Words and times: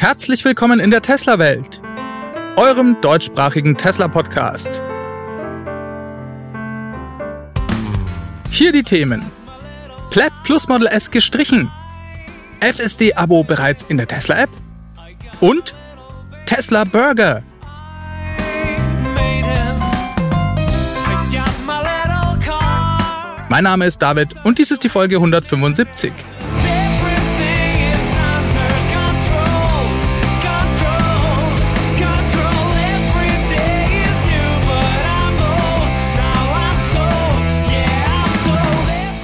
Herzlich 0.00 0.46
willkommen 0.46 0.80
in 0.80 0.90
der 0.90 1.02
Tesla-Welt, 1.02 1.82
eurem 2.56 2.96
deutschsprachigen 3.02 3.76
Tesla-Podcast. 3.76 4.80
Hier 8.50 8.72
die 8.72 8.82
Themen. 8.82 9.22
Plaid 10.08 10.32
Plus 10.42 10.68
Model 10.68 10.86
S 10.86 11.10
gestrichen. 11.10 11.70
FSD-Abo 12.60 13.44
bereits 13.44 13.82
in 13.82 13.98
der 13.98 14.08
Tesla-App. 14.08 14.48
Und 15.38 15.74
Tesla 16.46 16.84
Burger. 16.84 17.42
Mein 23.50 23.64
Name 23.64 23.84
ist 23.84 24.00
David 24.00 24.28
und 24.44 24.58
dies 24.58 24.70
ist 24.70 24.82
die 24.82 24.88
Folge 24.88 25.16
175. 25.16 26.10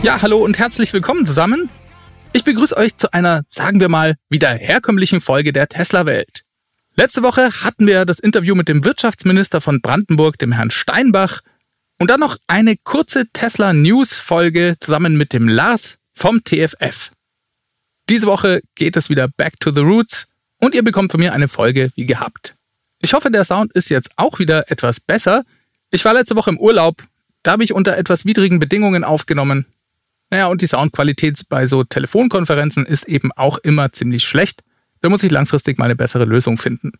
Ja, 0.06 0.22
hallo 0.22 0.38
und 0.38 0.56
herzlich 0.56 0.92
willkommen 0.92 1.26
zusammen. 1.26 1.68
Ich 2.32 2.44
begrüße 2.44 2.76
euch 2.76 2.96
zu 2.96 3.12
einer, 3.12 3.42
sagen 3.48 3.80
wir 3.80 3.88
mal, 3.88 4.14
wieder 4.28 4.50
herkömmlichen 4.50 5.20
Folge 5.20 5.52
der 5.52 5.66
Tesla-Welt. 5.66 6.44
Letzte 6.94 7.24
Woche 7.24 7.50
hatten 7.64 7.88
wir 7.88 8.04
das 8.04 8.20
Interview 8.20 8.54
mit 8.54 8.68
dem 8.68 8.84
Wirtschaftsminister 8.84 9.60
von 9.60 9.80
Brandenburg, 9.80 10.38
dem 10.38 10.52
Herrn 10.52 10.70
Steinbach, 10.70 11.40
und 11.98 12.08
dann 12.08 12.20
noch 12.20 12.36
eine 12.46 12.76
kurze 12.76 13.24
Tesla-News-Folge 13.32 14.76
zusammen 14.78 15.16
mit 15.16 15.32
dem 15.32 15.48
Lars 15.48 15.96
vom 16.14 16.44
TFF. 16.44 17.10
Diese 18.08 18.28
Woche 18.28 18.60
geht 18.76 18.96
es 18.96 19.10
wieder 19.10 19.26
back 19.26 19.58
to 19.58 19.72
the 19.72 19.80
roots 19.80 20.28
und 20.58 20.76
ihr 20.76 20.84
bekommt 20.84 21.10
von 21.10 21.18
mir 21.18 21.32
eine 21.32 21.48
Folge 21.48 21.90
wie 21.96 22.06
gehabt. 22.06 22.54
Ich 23.02 23.12
hoffe, 23.12 23.32
der 23.32 23.44
Sound 23.44 23.72
ist 23.72 23.88
jetzt 23.88 24.12
auch 24.14 24.38
wieder 24.38 24.70
etwas 24.70 25.00
besser. 25.00 25.42
Ich 25.90 26.04
war 26.04 26.14
letzte 26.14 26.36
Woche 26.36 26.50
im 26.50 26.60
Urlaub, 26.60 27.02
da 27.42 27.50
habe 27.50 27.64
ich 27.64 27.72
unter 27.72 27.96
etwas 27.96 28.24
widrigen 28.24 28.60
Bedingungen 28.60 29.02
aufgenommen. 29.02 29.66
Naja, 30.30 30.46
und 30.46 30.60
die 30.60 30.66
Soundqualität 30.66 31.40
bei 31.48 31.66
so 31.66 31.84
Telefonkonferenzen 31.84 32.84
ist 32.84 33.08
eben 33.08 33.30
auch 33.32 33.58
immer 33.58 33.92
ziemlich 33.92 34.24
schlecht. 34.24 34.62
Da 35.00 35.08
muss 35.08 35.22
ich 35.22 35.30
langfristig 35.30 35.78
mal 35.78 35.84
eine 35.84 35.96
bessere 35.96 36.24
Lösung 36.24 36.58
finden. 36.58 36.92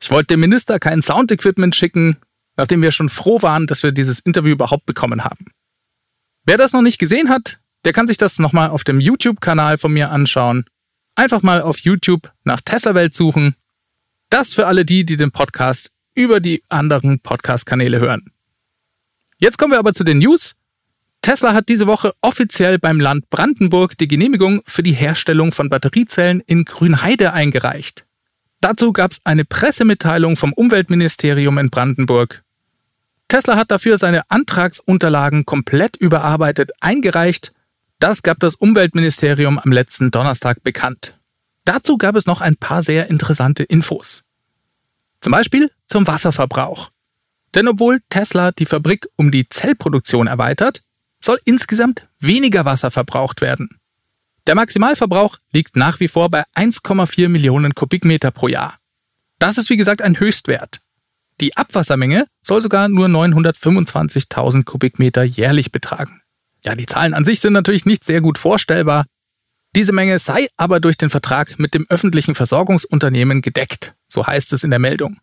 Ich 0.00 0.10
wollte 0.10 0.28
dem 0.28 0.40
Minister 0.40 0.80
kein 0.80 1.00
Soundequipment 1.00 1.76
schicken, 1.76 2.16
nachdem 2.56 2.82
wir 2.82 2.90
schon 2.90 3.08
froh 3.08 3.40
waren, 3.42 3.66
dass 3.66 3.82
wir 3.82 3.92
dieses 3.92 4.18
Interview 4.18 4.52
überhaupt 4.52 4.84
bekommen 4.84 5.24
haben. 5.24 5.46
Wer 6.44 6.56
das 6.56 6.72
noch 6.72 6.82
nicht 6.82 6.98
gesehen 6.98 7.28
hat, 7.28 7.60
der 7.84 7.92
kann 7.92 8.08
sich 8.08 8.16
das 8.16 8.38
nochmal 8.38 8.70
auf 8.70 8.82
dem 8.82 9.00
YouTube-Kanal 9.00 9.78
von 9.78 9.92
mir 9.92 10.10
anschauen. 10.10 10.64
Einfach 11.14 11.42
mal 11.42 11.60
auf 11.60 11.78
YouTube 11.78 12.32
nach 12.42 12.60
Tesla-Welt 12.60 13.14
suchen. 13.14 13.54
Das 14.28 14.54
für 14.54 14.66
alle 14.66 14.84
die, 14.84 15.04
die 15.04 15.16
den 15.16 15.30
Podcast 15.30 15.92
über 16.14 16.40
die 16.40 16.64
anderen 16.68 17.20
Podcast-Kanäle 17.20 18.00
hören. 18.00 18.32
Jetzt 19.38 19.58
kommen 19.58 19.72
wir 19.72 19.78
aber 19.78 19.94
zu 19.94 20.04
den 20.04 20.18
News 20.18 20.56
Tesla 21.22 21.54
hat 21.54 21.68
diese 21.68 21.86
Woche 21.86 22.12
offiziell 22.20 22.80
beim 22.80 22.98
Land 22.98 23.30
Brandenburg 23.30 23.96
die 23.96 24.08
Genehmigung 24.08 24.60
für 24.66 24.82
die 24.82 24.92
Herstellung 24.92 25.52
von 25.52 25.70
Batteriezellen 25.70 26.42
in 26.46 26.64
Grünheide 26.64 27.32
eingereicht. 27.32 28.04
Dazu 28.60 28.92
gab 28.92 29.12
es 29.12 29.20
eine 29.24 29.44
Pressemitteilung 29.44 30.36
vom 30.36 30.52
Umweltministerium 30.52 31.58
in 31.58 31.70
Brandenburg. 31.70 32.42
Tesla 33.28 33.56
hat 33.56 33.70
dafür 33.70 33.98
seine 33.98 34.28
Antragsunterlagen 34.30 35.46
komplett 35.46 35.96
überarbeitet 35.96 36.72
eingereicht. 36.80 37.52
Das 38.00 38.24
gab 38.24 38.40
das 38.40 38.56
Umweltministerium 38.56 39.60
am 39.60 39.70
letzten 39.70 40.10
Donnerstag 40.10 40.62
bekannt. 40.64 41.18
Dazu 41.64 41.98
gab 41.98 42.16
es 42.16 42.26
noch 42.26 42.40
ein 42.40 42.56
paar 42.56 42.82
sehr 42.82 43.08
interessante 43.10 43.62
Infos. 43.62 44.24
Zum 45.20 45.30
Beispiel 45.30 45.70
zum 45.86 46.04
Wasserverbrauch. 46.06 46.90
Denn 47.54 47.68
obwohl 47.68 48.00
Tesla 48.08 48.50
die 48.50 48.66
Fabrik 48.66 49.06
um 49.14 49.30
die 49.30 49.48
Zellproduktion 49.48 50.26
erweitert, 50.26 50.82
soll 51.22 51.38
insgesamt 51.44 52.08
weniger 52.18 52.64
Wasser 52.64 52.90
verbraucht 52.90 53.40
werden. 53.40 53.78
Der 54.46 54.54
Maximalverbrauch 54.56 55.38
liegt 55.52 55.76
nach 55.76 56.00
wie 56.00 56.08
vor 56.08 56.28
bei 56.28 56.44
1,4 56.56 57.28
Millionen 57.28 57.74
Kubikmeter 57.74 58.30
pro 58.30 58.48
Jahr. 58.48 58.78
Das 59.38 59.58
ist 59.58 59.70
wie 59.70 59.76
gesagt 59.76 60.02
ein 60.02 60.18
Höchstwert. 60.18 60.80
Die 61.40 61.56
Abwassermenge 61.56 62.26
soll 62.42 62.60
sogar 62.60 62.88
nur 62.88 63.06
925.000 63.06 64.64
Kubikmeter 64.64 65.22
jährlich 65.22 65.72
betragen. 65.72 66.22
Ja, 66.64 66.74
die 66.74 66.86
Zahlen 66.86 67.14
an 67.14 67.24
sich 67.24 67.40
sind 67.40 67.52
natürlich 67.52 67.84
nicht 67.84 68.04
sehr 68.04 68.20
gut 68.20 68.38
vorstellbar. 68.38 69.06
Diese 69.74 69.92
Menge 69.92 70.18
sei 70.18 70.48
aber 70.56 70.80
durch 70.80 70.98
den 70.98 71.10
Vertrag 71.10 71.58
mit 71.58 71.74
dem 71.74 71.86
öffentlichen 71.88 72.34
Versorgungsunternehmen 72.34 73.42
gedeckt, 73.42 73.94
so 74.06 74.26
heißt 74.26 74.52
es 74.52 74.64
in 74.64 74.70
der 74.70 74.78
Meldung. 74.78 75.18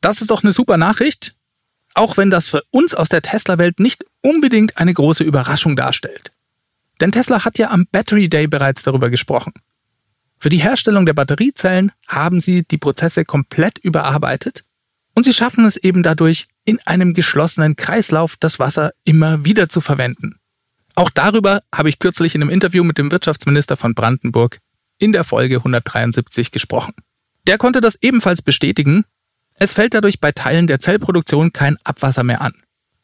Das 0.00 0.20
ist 0.20 0.30
doch 0.30 0.42
eine 0.42 0.52
super 0.52 0.76
Nachricht, 0.76 1.34
auch 1.94 2.16
wenn 2.16 2.30
das 2.30 2.48
für 2.48 2.62
uns 2.70 2.94
aus 2.94 3.08
der 3.08 3.22
Tesla-Welt 3.22 3.80
nicht 3.80 4.04
unbedingt 4.20 4.78
eine 4.78 4.92
große 4.92 5.24
Überraschung 5.24 5.76
darstellt. 5.76 6.32
Denn 7.00 7.12
Tesla 7.12 7.44
hat 7.44 7.58
ja 7.58 7.70
am 7.70 7.86
Battery 7.90 8.28
Day 8.28 8.46
bereits 8.46 8.82
darüber 8.82 9.10
gesprochen. 9.10 9.52
Für 10.38 10.48
die 10.48 10.58
Herstellung 10.58 11.06
der 11.06 11.14
Batteriezellen 11.14 11.92
haben 12.06 12.40
sie 12.40 12.64
die 12.64 12.78
Prozesse 12.78 13.24
komplett 13.24 13.78
überarbeitet 13.78 14.64
und 15.14 15.22
sie 15.24 15.32
schaffen 15.32 15.64
es 15.64 15.76
eben 15.76 16.02
dadurch, 16.02 16.48
in 16.64 16.80
einem 16.86 17.14
geschlossenen 17.14 17.76
Kreislauf 17.76 18.36
das 18.38 18.58
Wasser 18.58 18.92
immer 19.04 19.44
wieder 19.44 19.68
zu 19.68 19.80
verwenden. 19.80 20.36
Auch 20.96 21.10
darüber 21.10 21.62
habe 21.74 21.88
ich 21.88 21.98
kürzlich 21.98 22.34
in 22.34 22.42
einem 22.42 22.50
Interview 22.50 22.84
mit 22.84 22.98
dem 22.98 23.10
Wirtschaftsminister 23.10 23.76
von 23.76 23.94
Brandenburg 23.94 24.58
in 24.98 25.12
der 25.12 25.24
Folge 25.24 25.56
173 25.56 26.50
gesprochen. 26.50 26.94
Der 27.46 27.58
konnte 27.58 27.80
das 27.80 27.98
ebenfalls 28.00 28.42
bestätigen 28.42 29.04
es 29.58 29.72
fällt 29.72 29.94
dadurch 29.94 30.20
bei 30.20 30.32
Teilen 30.32 30.66
der 30.66 30.80
Zellproduktion 30.80 31.52
kein 31.52 31.76
Abwasser 31.84 32.24
mehr 32.24 32.40
an. 32.40 32.54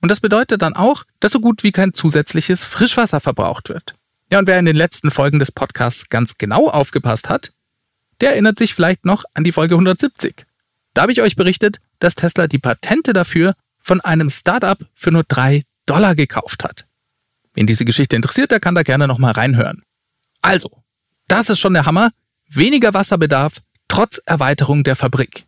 Und 0.01 0.11
das 0.11 0.21
bedeutet 0.21 0.63
dann 0.63 0.75
auch, 0.75 1.05
dass 1.21 1.33
so 1.33 1.41
gut 1.41 1.63
wie 1.63 1.73
kein 1.73 1.93
zusätzliches 1.93 2.65
Frischwasser 2.65 3.21
verbraucht 3.21 3.69
wird. 3.69 3.95
Ja, 4.31 4.39
und 4.39 4.47
wer 4.47 4.59
in 4.59 4.65
den 4.65 4.77
letzten 4.77 5.11
Folgen 5.11 5.39
des 5.39 5.53
Podcasts 5.53 6.09
ganz 6.09 6.39
genau 6.39 6.69
aufgepasst 6.69 7.29
hat, 7.29 7.53
der 8.21 8.31
erinnert 8.31 8.59
sich 8.59 8.75
vielleicht 8.75 9.05
noch 9.05 9.25
an 9.35 9.45
die 9.45 9.53
Folge 9.53 9.75
170. 9.75 10.47
Da 10.95 11.03
habe 11.03 11.13
ich 11.13 11.23
euch 11.23 11.37
berichtet, 11.37 11.81
dass 11.99 12.15
Tesla 12.15 12.47
die 12.47 12.59
Patente 12.59 13.13
dafür 13.13 13.55
von 13.81 14.01
einem 14.01 14.31
Startup 14.31 14.79
für 14.95 15.11
nur 15.11 15.25
drei 15.25 15.63
Dollar 15.87 16.15
gekauft 16.15 16.65
hat. 16.65 16.87
Wen 17.55 17.67
diese 17.67 17.85
Geschichte 17.85 18.17
interessiert, 18.17 18.51
der 18.51 18.61
kann 18.61 18.75
da 18.75 18.83
gerne 18.83 19.09
nochmal 19.09 19.33
reinhören. 19.33 19.83
Also, 20.43 20.83
das 21.29 21.51
ist 21.51 21.59
schon 21.59 21.75
der 21.75 21.87
Hammer. 21.87 22.11
Weniger 22.49 22.95
Wasserbedarf 22.95 23.61
trotz 23.89 24.21
Erweiterung 24.25 24.85
der 24.85 24.97
Fabrik. 24.97 25.47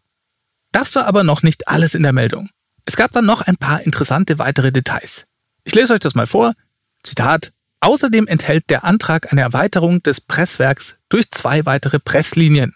Das 0.72 0.94
war 0.94 1.06
aber 1.06 1.22
noch 1.22 1.42
nicht 1.42 1.68
alles 1.68 1.94
in 1.94 2.02
der 2.02 2.12
Meldung. 2.12 2.48
Es 2.84 2.96
gab 2.96 3.12
dann 3.12 3.26
noch 3.26 3.42
ein 3.42 3.56
paar 3.56 3.82
interessante 3.82 4.38
weitere 4.38 4.72
Details. 4.72 5.26
Ich 5.64 5.74
lese 5.74 5.94
euch 5.94 6.00
das 6.00 6.14
mal 6.14 6.26
vor. 6.26 6.54
Zitat. 7.02 7.52
Außerdem 7.80 8.28
enthält 8.28 8.70
der 8.70 8.84
Antrag 8.84 9.32
eine 9.32 9.40
Erweiterung 9.40 10.02
des 10.02 10.20
Presswerks 10.20 10.98
durch 11.08 11.30
zwei 11.32 11.66
weitere 11.66 11.98
Presslinien, 11.98 12.74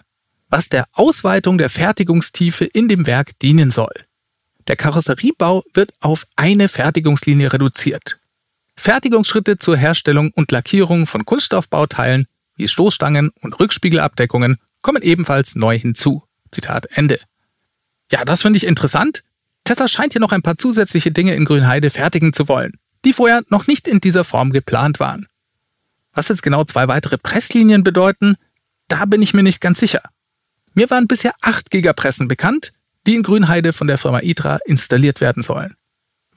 was 0.49 0.69
der 0.69 0.87
Ausweitung 0.93 1.59
der 1.59 1.71
Fertigungstiefe 1.71 2.65
in 2.65 2.89
dem 2.89 3.06
Werk 3.06 3.39
dienen 3.39 3.71
soll. 3.71 3.95
Der 4.67 4.75
Karosseriebau 4.75 5.62
wird 5.75 5.95
auf 6.01 6.27
eine 6.35 6.69
Fertigungslinie 6.69 7.53
reduziert. 7.53 8.19
Fertigungsschritte 8.77 9.59
zur 9.59 9.77
Herstellung 9.77 10.33
und 10.33 10.51
Lackierung 10.51 11.06
von 11.06 11.25
Kunststoffbauteilen 11.25 12.27
wie 12.56 12.67
Stoßstangen 12.67 13.31
und 13.41 13.61
Rückspiegelabdeckungen 13.61 14.59
kommen 14.83 15.03
ebenfalls 15.03 15.55
neu 15.55 15.79
hinzu. 15.79 16.25
Zitat 16.51 16.87
Ende. 16.97 17.21
Ja, 18.12 18.25
das 18.25 18.43
finde 18.43 18.56
ich 18.56 18.67
interessant. 18.67 19.22
Tesla 19.65 19.89
scheint 19.89 20.12
hier 20.12 20.21
noch 20.21 20.33
ein 20.33 20.43
paar 20.43 20.59
zusätzliche 20.59 21.11
Dinge 21.11 21.34
in 21.34 21.44
Grünheide 21.44 21.91
fertigen 21.91 22.33
zu 22.33 22.49
wollen, 22.49 22.78
die 23.05 23.12
vorher 23.12 23.43
noch 23.49 23.67
nicht 23.67 23.89
in 23.89 24.00
dieser 24.00 24.25
Form 24.25 24.53
geplant 24.53 25.00
waren. 25.00 25.27
Was 26.12 26.28
jetzt 26.28 26.43
genau 26.43 26.65
zwei 26.65 26.89
weitere 26.89 27.19
Presslinien 27.19 27.83
bedeuten, 27.83 28.37
da 28.88 29.05
bin 29.05 29.23
ich 29.23 29.35
mir 29.35 29.43
nicht 29.43 29.61
ganz 29.61 29.81
sicher. 29.81 30.03
Mir 30.75 30.88
waren 30.91 31.08
bisher 31.08 31.35
acht 31.43 31.70
Gigapressen 31.70 32.29
bekannt, 32.29 32.73
die 33.06 33.14
in 33.14 33.23
Grünheide 33.23 33.73
von 33.73 33.87
der 33.87 33.99
Firma 33.99 34.20
ITRA 34.23 34.58
installiert 34.67 35.20
werden 35.20 35.43
sollen. 35.43 35.75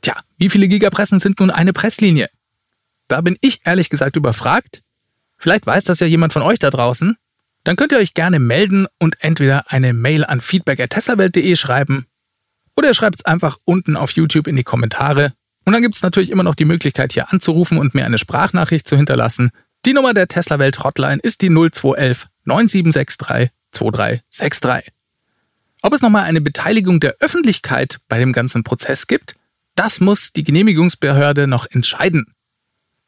Tja, 0.02 0.16
wie 0.38 0.50
viele 0.50 0.68
Gigapressen 0.68 1.20
sind 1.20 1.40
nun 1.40 1.52
eine 1.52 1.74
Presslinie? 1.74 2.30
Da 3.08 3.22
bin 3.22 3.38
ich 3.42 3.62
ehrlich 3.66 3.90
gesagt 3.90 4.16
überfragt. 4.16 4.82
Vielleicht 5.38 5.66
weiß 5.66 5.86
das 5.86 6.00
ja 6.00 6.08
jemand 6.08 6.34
von 6.34 6.42
euch 6.42 6.60
da 6.60 6.70
draußen 6.70 7.18
dann 7.64 7.76
könnt 7.76 7.92
ihr 7.92 7.98
euch 7.98 8.14
gerne 8.14 8.40
melden 8.40 8.88
und 9.00 9.24
entweder 9.24 9.72
eine 9.72 9.94
Mail 9.94 10.26
an 10.26 10.42
feedback.teslawelt.de 10.42 11.56
schreiben 11.56 12.06
oder 12.80 12.88
ihr 12.88 12.94
schreibt 12.94 13.18
es 13.18 13.26
einfach 13.26 13.58
unten 13.66 13.98
auf 13.98 14.12
YouTube 14.12 14.48
in 14.48 14.56
die 14.56 14.64
Kommentare. 14.64 15.34
Und 15.66 15.74
dann 15.74 15.82
gibt 15.82 15.96
es 15.96 16.02
natürlich 16.02 16.30
immer 16.30 16.44
noch 16.44 16.56
die 16.56 16.64
Möglichkeit, 16.64 17.12
hier 17.12 17.30
anzurufen 17.30 17.78
und 17.78 17.94
mir 17.94 18.06
eine 18.06 18.18
Sprachnachricht 18.18 18.88
zu 18.88 18.96
hinterlassen. 18.96 19.52
Die 19.86 19.92
Nummer 19.92 20.14
der 20.14 20.30
Tesla 20.30 20.60
Welt 20.60 20.82
Hotline 20.82 21.20
ist 21.22 21.42
die 21.42 21.50
0211 21.50 22.28
9763 22.46 23.50
2363. 23.72 24.94
Ob 25.82 25.94
es 25.94 26.02
nochmal 26.02 26.24
eine 26.24 26.40
Beteiligung 26.40 27.02
der 27.02 27.18
Öffentlichkeit 27.20 28.00
bei 28.08 28.18
dem 28.18 28.32
ganzen 28.32 28.64
Prozess 28.64 29.08
gibt, 29.08 29.36
das 29.76 30.00
muss 30.00 30.32
die 30.32 30.46
Genehmigungsbehörde 30.46 31.48
noch 31.48 31.66
entscheiden. 31.70 32.34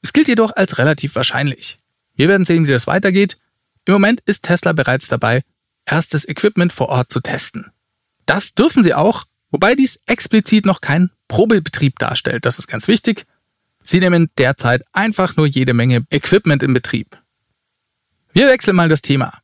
Es 0.01 0.11
gilt 0.11 0.27
jedoch 0.27 0.53
als 0.53 0.77
relativ 0.77 1.15
wahrscheinlich. 1.15 1.79
Wir 2.15 2.27
werden 2.27 2.45
sehen, 2.45 2.67
wie 2.67 2.71
das 2.71 2.87
weitergeht. 2.87 3.37
Im 3.85 3.93
Moment 3.93 4.21
ist 4.25 4.43
Tesla 4.43 4.73
bereits 4.73 5.07
dabei, 5.07 5.43
erstes 5.85 6.27
Equipment 6.27 6.71
vor 6.71 6.89
Ort 6.89 7.11
zu 7.11 7.19
testen. 7.19 7.71
Das 8.25 8.53
dürfen 8.53 8.83
sie 8.83 8.93
auch, 8.93 9.25
wobei 9.49 9.75
dies 9.75 9.99
explizit 10.05 10.65
noch 10.65 10.81
kein 10.81 11.11
Probebetrieb 11.27 11.97
darstellt. 11.99 12.45
Das 12.45 12.59
ist 12.59 12.67
ganz 12.67 12.87
wichtig. 12.87 13.25
Sie 13.81 13.99
nehmen 13.99 14.29
derzeit 14.37 14.83
einfach 14.93 15.35
nur 15.37 15.47
jede 15.47 15.73
Menge 15.73 16.05
Equipment 16.09 16.61
in 16.61 16.73
Betrieb. 16.73 17.17
Wir 18.33 18.47
wechseln 18.47 18.75
mal 18.75 18.89
das 18.89 19.01
Thema. 19.01 19.39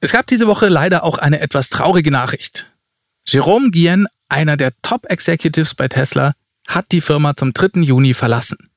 Es 0.00 0.12
gab 0.12 0.26
diese 0.26 0.46
Woche 0.46 0.68
leider 0.68 1.04
auch 1.04 1.18
eine 1.18 1.40
etwas 1.40 1.68
traurige 1.68 2.10
Nachricht. 2.10 2.70
Jerome 3.26 3.70
Guillen, 3.70 4.06
einer 4.28 4.56
der 4.56 4.72
Top-Executives 4.82 5.74
bei 5.74 5.88
Tesla, 5.88 6.34
hat 6.66 6.92
die 6.92 7.00
Firma 7.00 7.36
zum 7.36 7.52
3. 7.52 7.80
Juni 7.82 8.14
verlassen. 8.14 8.70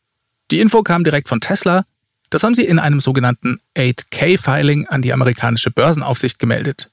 Die 0.51 0.59
Info 0.59 0.83
kam 0.83 1.03
direkt 1.03 1.29
von 1.29 1.41
Tesla. 1.41 1.85
Das 2.29 2.43
haben 2.43 2.55
sie 2.55 2.65
in 2.65 2.79
einem 2.79 2.99
sogenannten 2.99 3.59
8K-Filing 3.77 4.87
an 4.87 5.01
die 5.01 5.13
amerikanische 5.13 5.71
Börsenaufsicht 5.71 6.39
gemeldet. 6.39 6.91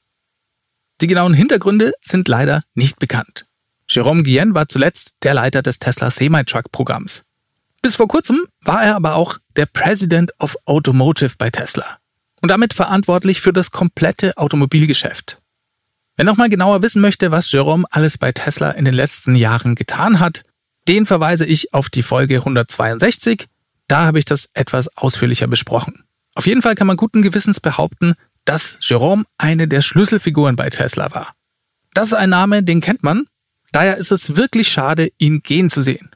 Die 1.01 1.07
genauen 1.07 1.35
Hintergründe 1.35 1.93
sind 2.01 2.29
leider 2.29 2.65
nicht 2.75 2.99
bekannt. 2.99 3.47
Jerome 3.89 4.23
Guillen 4.23 4.55
war 4.55 4.69
zuletzt 4.69 5.17
der 5.23 5.35
Leiter 5.35 5.63
des 5.63 5.79
Tesla 5.79 6.11
Semi-Truck-Programms. 6.11 7.25
Bis 7.83 7.97
vor 7.97 8.09
kurzem 8.09 8.47
war 8.61 8.85
er 8.85 8.95
aber 8.95 9.17
auch 9.17 9.39
der 9.57 9.67
President 9.67 10.33
of 10.39 10.57
Automotive 10.67 11.35
bei 11.37 11.51
Tesla 11.51 11.99
und 12.41 12.49
damit 12.49 12.75
verantwortlich 12.75 13.41
für 13.41 13.53
das 13.53 13.71
komplette 13.71 14.37
Automobilgeschäft. 14.37 15.39
Wer 16.17 16.25
nochmal 16.25 16.49
genauer 16.49 16.83
wissen 16.83 17.01
möchte, 17.01 17.31
was 17.31 17.51
Jerome 17.51 17.85
alles 17.91 18.19
bei 18.19 18.33
Tesla 18.33 18.71
in 18.71 18.85
den 18.85 18.95
letzten 18.95 19.35
Jahren 19.35 19.75
getan 19.75 20.21
hat, 20.21 20.45
den 20.89 21.07
verweise 21.07 21.47
ich 21.47 21.73
auf 21.73 21.91
die 21.91 22.03
Folge 22.03 22.37
162. 22.37 23.49
Da 23.93 24.07
habe 24.07 24.19
ich 24.19 24.25
das 24.25 24.49
etwas 24.55 24.97
ausführlicher 24.97 25.47
besprochen. 25.47 26.05
Auf 26.35 26.47
jeden 26.47 26.63
Fall 26.63 26.77
kann 26.77 26.87
man 26.87 26.97
guten 26.97 27.21
Gewissens 27.21 27.61
behaupten, 27.61 28.15
dass 28.47 28.79
Jerome 28.81 29.25
eine 29.37 29.69
der 29.69 29.83
Schlüsselfiguren 29.83 30.57
bei 30.57 30.71
Tesla 30.71 31.13
war. 31.13 31.35
Das 31.93 32.07
ist 32.07 32.15
ein 32.15 32.31
Name, 32.31 32.63
den 32.63 32.81
kennt 32.81 33.03
man. 33.03 33.27
Daher 33.71 33.99
ist 33.99 34.11
es 34.11 34.35
wirklich 34.35 34.69
schade, 34.69 35.13
ihn 35.19 35.43
gehen 35.43 35.69
zu 35.69 35.83
sehen. 35.83 36.09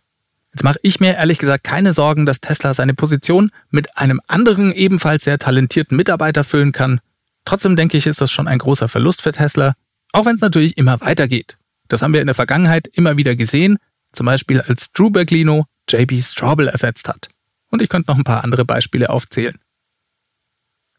Jetzt 0.55 0.62
mache 0.62 0.78
ich 0.81 1.00
mir 1.00 1.17
ehrlich 1.17 1.37
gesagt 1.37 1.64
keine 1.64 1.93
Sorgen, 1.93 2.25
dass 2.25 2.40
Tesla 2.40 2.73
seine 2.73 2.94
Position 2.94 3.50
mit 3.69 3.99
einem 3.99 4.23
anderen 4.26 4.73
ebenfalls 4.73 5.25
sehr 5.25 5.38
talentierten 5.38 5.99
Mitarbeiter 5.99 6.44
füllen 6.44 6.73
kann. 6.73 7.00
Trotzdem 7.44 7.76
denke 7.76 7.99
ich, 7.99 8.06
ist 8.06 8.23
das 8.23 8.32
schon 8.32 8.49
ein 8.49 8.56
großer 8.56 8.88
Verlust 8.88 9.20
für 9.20 9.32
Tesla, 9.32 9.75
auch 10.12 10.25
wenn 10.25 10.37
es 10.37 10.40
natürlich 10.40 10.78
immer 10.78 11.02
weitergeht. 11.02 11.58
Das 11.88 12.00
haben 12.00 12.14
wir 12.14 12.23
in 12.23 12.26
der 12.26 12.34
Vergangenheit 12.34 12.87
immer 12.94 13.19
wieder 13.19 13.37
gesehen, 13.37 13.76
zum 14.12 14.25
Beispiel 14.25 14.62
als 14.62 14.93
Drew 14.93 15.11
Berglino 15.11 15.67
JB 15.90 16.23
Straubel 16.23 16.69
ersetzt 16.69 17.06
hat. 17.06 17.28
Und 17.70 17.82
ich 17.82 17.88
könnte 17.88 18.10
noch 18.10 18.18
ein 18.18 18.24
paar 18.24 18.44
andere 18.44 18.64
Beispiele 18.64 19.10
aufzählen. 19.10 19.58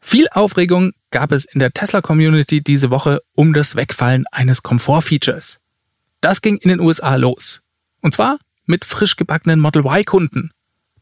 Viel 0.00 0.28
Aufregung 0.30 0.92
gab 1.10 1.32
es 1.32 1.44
in 1.44 1.58
der 1.58 1.72
Tesla-Community 1.72 2.62
diese 2.62 2.90
Woche 2.90 3.20
um 3.34 3.52
das 3.52 3.74
Wegfallen 3.74 4.24
eines 4.30 4.62
Komfort-Features. 4.62 5.58
Das 6.20 6.40
ging 6.40 6.56
in 6.58 6.68
den 6.68 6.80
USA 6.80 7.16
los. 7.16 7.62
Und 8.00 8.14
zwar 8.14 8.38
mit 8.66 8.84
frisch 8.84 9.16
gebackenen 9.16 9.60
Model 9.60 9.84
Y-Kunden. 9.84 10.50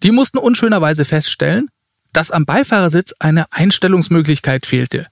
Die 0.03 0.13
mussten 0.13 0.39
unschönerweise 0.39 1.05
feststellen, 1.05 1.69
dass 2.13 2.31
am 2.31 2.47
Beifahrersitz 2.47 3.15
eine 3.19 3.51
Einstellungsmöglichkeit 3.53 4.67
fehlte. 4.67 5.09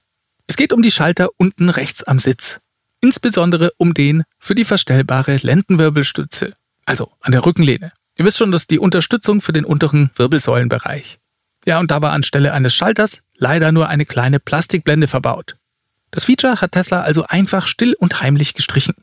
Es 0.47 0.55
geht 0.55 0.73
um 0.73 0.81
die 0.81 0.91
Schalter 0.91 1.29
unten 1.37 1.69
rechts 1.69 2.03
am 2.03 2.17
Sitz. 2.17 2.59
Insbesondere 3.01 3.71
um 3.77 3.93
den 3.93 4.23
für 4.39 4.55
die 4.55 4.63
verstellbare 4.63 5.37
Lendenwirbelstütze 5.37 6.55
also 6.85 7.11
an 7.21 7.31
der 7.31 7.45
Rückenlehne. 7.45 7.91
Ihr 8.17 8.25
wisst 8.25 8.37
schon, 8.37 8.51
dass 8.51 8.67
die 8.67 8.79
Unterstützung 8.79 9.41
für 9.41 9.53
den 9.53 9.65
unteren 9.65 10.09
Wirbelsäulenbereich. 10.15 11.19
Ja, 11.65 11.79
und 11.79 11.91
da 11.91 12.01
war 12.01 12.11
anstelle 12.11 12.53
eines 12.53 12.75
Schalters 12.75 13.21
leider 13.35 13.71
nur 13.71 13.89
eine 13.89 14.05
kleine 14.05 14.39
Plastikblende 14.39 15.07
verbaut. 15.07 15.57
Das 16.11 16.25
Feature 16.25 16.61
hat 16.61 16.71
Tesla 16.71 17.01
also 17.01 17.25
einfach 17.25 17.67
still 17.67 17.95
und 17.99 18.21
heimlich 18.21 18.53
gestrichen. 18.53 18.95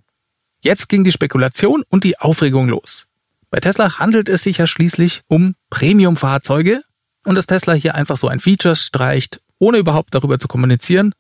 Jetzt 0.62 0.88
ging 0.88 1.05
die 1.05 1.12
Spekulation 1.12 1.85
und 1.88 2.05
die 2.05 2.19
Aufregung 2.19 2.69
los. 2.69 3.06
Bei 3.50 3.61
Tesla 3.61 3.99
handelt 3.99 4.29
es 4.29 4.44
sich 4.44 4.59
ja 4.59 4.67
schließlich 4.67 5.23
um 5.26 5.55
Premium-Fahrzeuge 5.69 6.82
und 7.26 7.35
dass 7.35 7.47
Tesla 7.47 7.75
hier 7.75 7.94
einfach 7.94 8.17
so 8.17 8.29
ein 8.29 8.41
Feature 8.41 8.76
streicht, 8.76 9.43
ohne 9.59 9.79
überhaupt 9.79 10.14
darüber 10.14 10.38
zu 10.38 10.49
kommunizieren, 10.49 11.14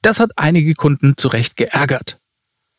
das 0.00 0.20
hat 0.20 0.30
einige 0.36 0.74
Kunden 0.74 1.16
zu 1.16 1.28
Recht 1.28 1.56
geärgert. 1.56 2.18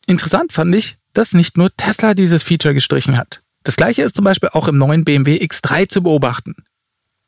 Interessant 0.06 0.52
fand 0.52 0.74
ich, 0.74 0.98
dass 1.12 1.32
nicht 1.32 1.56
nur 1.56 1.74
Tesla 1.76 2.14
dieses 2.14 2.42
Feature 2.42 2.74
gestrichen 2.74 3.16
hat. 3.16 3.42
Das 3.66 3.74
gleiche 3.74 4.02
ist 4.02 4.14
zum 4.14 4.24
Beispiel 4.24 4.50
auch 4.52 4.68
im 4.68 4.78
neuen 4.78 5.04
BMW 5.04 5.38
X3 5.38 5.88
zu 5.88 6.00
beobachten. 6.00 6.54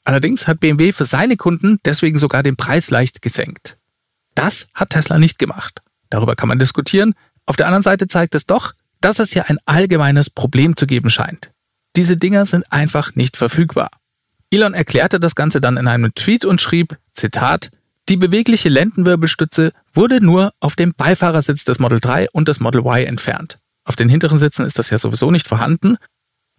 Allerdings 0.05 0.47
hat 0.47 0.61
BMW 0.61 0.93
für 0.93 1.05
seine 1.05 1.37
Kunden 1.37 1.81
deswegen 1.85 2.17
sogar 2.17 2.45
den 2.45 2.55
Preis 2.55 2.91
leicht 2.91 3.23
gesenkt. 3.23 3.77
Das 4.37 4.69
hat 4.73 4.91
Tesla 4.91 5.19
nicht 5.19 5.41
gemacht. 5.41 5.83
Darüber 6.11 6.37
kann 6.37 6.49
man 6.49 6.61
diskutieren. 6.61 7.17
Auf 7.45 7.57
der 7.57 7.67
anderen 7.67 7.83
Seite 7.83 8.07
zeigt 8.07 8.37
es 8.37 8.47
doch, 8.47 8.75
dass 9.01 9.19
es 9.19 9.33
hier 9.33 9.51
ein 9.51 9.59
allgemeines 9.67 10.31
Problem 10.31 10.77
zu 10.77 10.87
geben 10.87 11.11
scheint. 11.11 11.51
Diese 11.97 12.17
Dinger 12.17 12.47
sind 12.47 12.71
einfach 12.71 13.17
nicht 13.17 13.37
verfügbar. 13.37 13.91
Elon 14.53 14.75
erklärte 14.75 15.19
das 15.19 15.35
Ganze 15.35 15.61
dann 15.61 15.77
in 15.77 15.89
einem 15.89 16.15
Tweet 16.15 16.45
und 16.45 16.61
schrieb, 16.61 16.99
Zitat, 17.15 17.73
die 18.09 18.17
bewegliche 18.17 18.69
Lendenwirbelstütze 18.69 19.73
wurde 19.93 20.25
nur 20.25 20.53
auf 20.61 20.77
dem 20.77 20.95
Beifahrersitz 20.95 21.65
des 21.65 21.81
Model 21.81 21.99
3 21.99 22.29
und 22.31 22.47
des 22.47 22.61
Model 22.61 22.83
Y 22.83 23.09
entfernt. 23.09 23.59
Auf 23.83 23.97
den 23.97 24.09
hinteren 24.09 24.39
Sitzen 24.39 24.65
ist 24.67 24.79
das 24.79 24.91
ja 24.91 24.99
sowieso 24.99 25.33
nicht 25.33 25.49
vorhanden. 25.49 25.97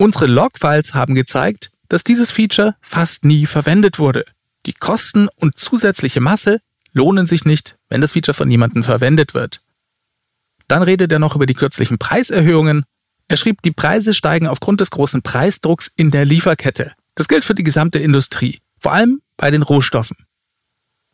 Unsere 0.02 0.28
Logfiles 0.28 0.94
haben 0.94 1.14
gezeigt, 1.14 1.72
dass 1.90 2.06
dieses 2.06 2.32
Feature 2.32 2.76
fast 2.82 3.26
nie 3.26 3.46
verwendet 3.46 4.00
wurde. 4.00 4.24
Die 4.66 4.72
Kosten 4.72 5.28
und 5.36 5.58
zusätzliche 5.58 6.22
Masse 6.22 6.62
lohnen 6.94 7.28
sich 7.28 7.44
nicht, 7.44 7.78
wenn 7.90 8.00
das 8.00 8.14
Feature 8.14 8.34
von 8.34 8.48
niemandem 8.48 8.82
verwendet 8.82 9.34
wird. 9.34 9.62
Dann 10.70 10.84
redet 10.84 11.12
er 11.12 11.20
noch 11.20 11.36
über 11.36 11.46
die 11.46 11.54
kürzlichen 11.54 11.98
Preiserhöhungen. 11.98 12.86
Er 13.28 13.36
schrieb, 13.36 13.62
die 13.62 13.72
Preise 13.72 14.14
steigen 14.14 14.48
aufgrund 14.48 14.80
des 14.80 14.90
großen 14.90 15.22
Preisdrucks 15.22 15.92
in 15.94 16.12
der 16.12 16.24
Lieferkette. 16.24 16.94
Das 17.16 17.28
gilt 17.28 17.44
für 17.44 17.56
die 17.56 17.64
gesamte 17.64 18.00
Industrie, 18.00 18.60
vor 18.80 18.94
allem 18.94 19.22
bei 19.36 19.52
den 19.52 19.64
Rohstoffen. 19.64 20.16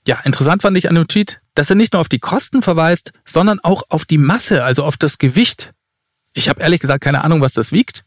Ja, 0.08 0.20
interessant 0.26 0.62
fand 0.62 0.78
ich 0.78 0.90
an 0.90 0.96
dem 0.96 1.08
Tweet, 1.08 1.42
dass 1.56 1.72
er 1.72 1.76
nicht 1.76 1.94
nur 1.94 2.02
auf 2.02 2.10
die 2.10 2.20
Kosten 2.20 2.62
verweist, 2.62 3.14
sondern 3.26 3.60
auch 3.62 3.82
auf 3.90 4.06
die 4.06 4.20
Masse, 4.20 4.64
also 4.64 4.84
auf 4.84 4.98
das 4.98 5.18
Gewicht. 5.18 5.74
Ich 6.34 6.50
habe 6.50 6.62
ehrlich 6.62 6.82
gesagt 6.82 7.04
keine 7.04 7.24
Ahnung, 7.24 7.42
was 7.42 7.54
das 7.54 7.72
wiegt. 7.72 8.05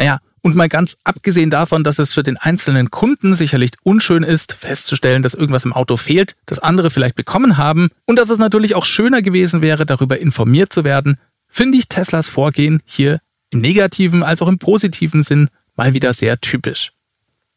Naja, 0.00 0.18
und 0.40 0.56
mal 0.56 0.70
ganz 0.70 0.96
abgesehen 1.04 1.50
davon, 1.50 1.84
dass 1.84 1.98
es 1.98 2.14
für 2.14 2.22
den 2.22 2.38
einzelnen 2.38 2.90
Kunden 2.90 3.34
sicherlich 3.34 3.72
unschön 3.82 4.22
ist, 4.22 4.54
festzustellen, 4.54 5.22
dass 5.22 5.34
irgendwas 5.34 5.66
im 5.66 5.74
Auto 5.74 5.98
fehlt, 5.98 6.36
das 6.46 6.58
andere 6.58 6.88
vielleicht 6.88 7.16
bekommen 7.16 7.58
haben 7.58 7.90
und 8.06 8.18
dass 8.18 8.30
es 8.30 8.38
natürlich 8.38 8.74
auch 8.74 8.86
schöner 8.86 9.20
gewesen 9.20 9.60
wäre, 9.60 9.84
darüber 9.84 10.18
informiert 10.18 10.72
zu 10.72 10.84
werden, 10.84 11.18
finde 11.48 11.76
ich 11.76 11.88
Teslas 11.88 12.30
Vorgehen 12.30 12.80
hier 12.86 13.20
im 13.50 13.60
negativen 13.60 14.22
als 14.22 14.40
auch 14.40 14.48
im 14.48 14.58
positiven 14.58 15.22
Sinn 15.22 15.50
mal 15.76 15.92
wieder 15.92 16.14
sehr 16.14 16.40
typisch. 16.40 16.92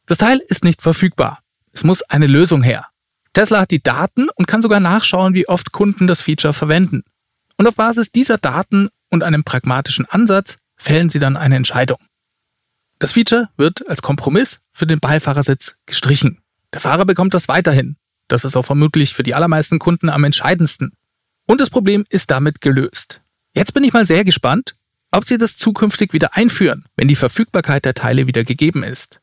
Das 0.05 0.17
Teil 0.17 0.41
ist 0.45 0.65
nicht 0.65 0.81
verfügbar. 0.81 1.39
Es 1.71 1.85
muss 1.85 2.01
eine 2.01 2.27
Lösung 2.27 2.62
her. 2.62 2.88
Tesla 3.31 3.62
hat 3.62 3.71
die 3.71 3.81
Daten 3.81 4.27
und 4.35 4.47
kann 4.47 4.62
sogar 4.62 4.81
nachschauen, 4.81 5.33
wie 5.33 5.47
oft 5.47 5.71
Kunden 5.71 6.07
das 6.07 6.19
Feature 6.19 6.53
verwenden. 6.53 7.03
Und 7.55 7.67
auf 7.67 7.75
Basis 7.75 8.12
dieser 8.12 8.38
Daten 8.38 8.89
und 9.09 9.23
einem 9.23 9.45
pragmatischen 9.45 10.05
Ansatz 10.09 10.57
fällen 10.75 11.09
sie 11.09 11.19
dann 11.19 11.38
eine 11.38 11.55
Entscheidung. 11.55 12.00
Das 13.03 13.12
Feature 13.12 13.50
wird 13.57 13.89
als 13.89 14.01
Kompromiss 14.01 14.62
für 14.72 14.88
den 14.88 15.01
Beifahrersitz 15.01 15.75
gestrichen. 15.86 16.41
Der 16.72 16.79
Fahrer 16.79 17.03
bekommt 17.03 17.33
das 17.33 17.50
weiterhin. 17.50 17.98
Das 18.29 18.45
ist 18.45 18.55
auch 18.55 18.63
vermutlich 18.63 19.13
für 19.13 19.24
die 19.24 19.36
allermeisten 19.36 19.77
Kunden 19.77 20.07
am 20.07 20.24
entscheidendsten. 20.24 20.93
Und 21.45 21.60
das 21.60 21.69
Problem 21.69 22.05
ist 22.07 22.31
damit 22.31 22.62
gelöst. 22.62 23.19
Jetzt 23.53 23.74
bin 23.74 23.83
ich 23.83 23.91
mal 23.91 24.05
sehr 24.05 24.24
gespannt, 24.24 24.77
ob 25.12 25.25
sie 25.25 25.38
das 25.38 25.57
zukünftig 25.57 26.13
wieder 26.13 26.38
einführen, 26.38 26.86
wenn 26.95 27.10
die 27.10 27.17
Verfügbarkeit 27.17 27.83
der 27.83 27.93
Teile 27.93 28.25
wieder 28.25 28.45
gegeben 28.45 28.83
ist. 28.83 29.19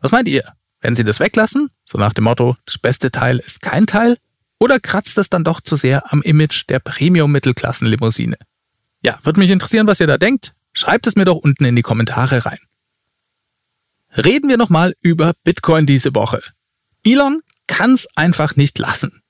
Was 0.00 0.12
meint 0.12 0.28
ihr? 0.28 0.44
Werden 0.82 0.96
sie 0.96 1.04
das 1.04 1.18
weglassen? 1.18 1.70
So 1.86 1.96
nach 1.96 2.12
dem 2.12 2.24
Motto, 2.24 2.58
das 2.66 2.76
beste 2.76 3.10
Teil 3.10 3.38
ist 3.38 3.62
kein 3.62 3.86
Teil? 3.86 4.18
Oder 4.60 4.78
kratzt 4.78 5.16
es 5.16 5.30
dann 5.30 5.42
doch 5.42 5.62
zu 5.62 5.76
sehr 5.76 6.12
am 6.12 6.20
Image 6.20 6.68
der 6.68 6.80
Premium-Mittelklassenlimousine? 6.80 8.36
Ja, 9.02 9.18
würde 9.22 9.40
mich 9.40 9.50
interessieren, 9.50 9.86
was 9.86 10.00
ihr 10.00 10.06
da 10.06 10.18
denkt. 10.18 10.52
Schreibt 10.74 11.06
es 11.06 11.16
mir 11.16 11.24
doch 11.24 11.36
unten 11.36 11.64
in 11.64 11.76
die 11.76 11.82
Kommentare 11.82 12.44
rein. 12.44 12.58
Reden 14.16 14.50
wir 14.50 14.58
nochmal 14.58 14.94
über 15.00 15.32
Bitcoin 15.42 15.86
diese 15.86 16.14
Woche. 16.14 16.42
Elon 17.02 17.40
kann's 17.66 18.06
einfach 18.14 18.56
nicht 18.56 18.78
lassen. 18.78 19.22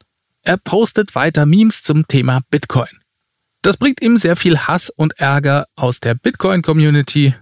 Er 0.42 0.56
postet 0.56 1.14
weiter 1.14 1.46
Memes 1.46 1.84
zum 1.84 2.08
Thema 2.08 2.40
Bitcoin. 2.50 2.88
Das 3.62 3.76
bringt 3.76 4.02
ihm 4.02 4.16
sehr 4.16 4.34
viel 4.34 4.58
Hass 4.58 4.90
und 4.90 5.18
Ärger 5.20 5.66
aus 5.76 6.00
der 6.00 6.14
Bitcoin-Community. 6.14 7.36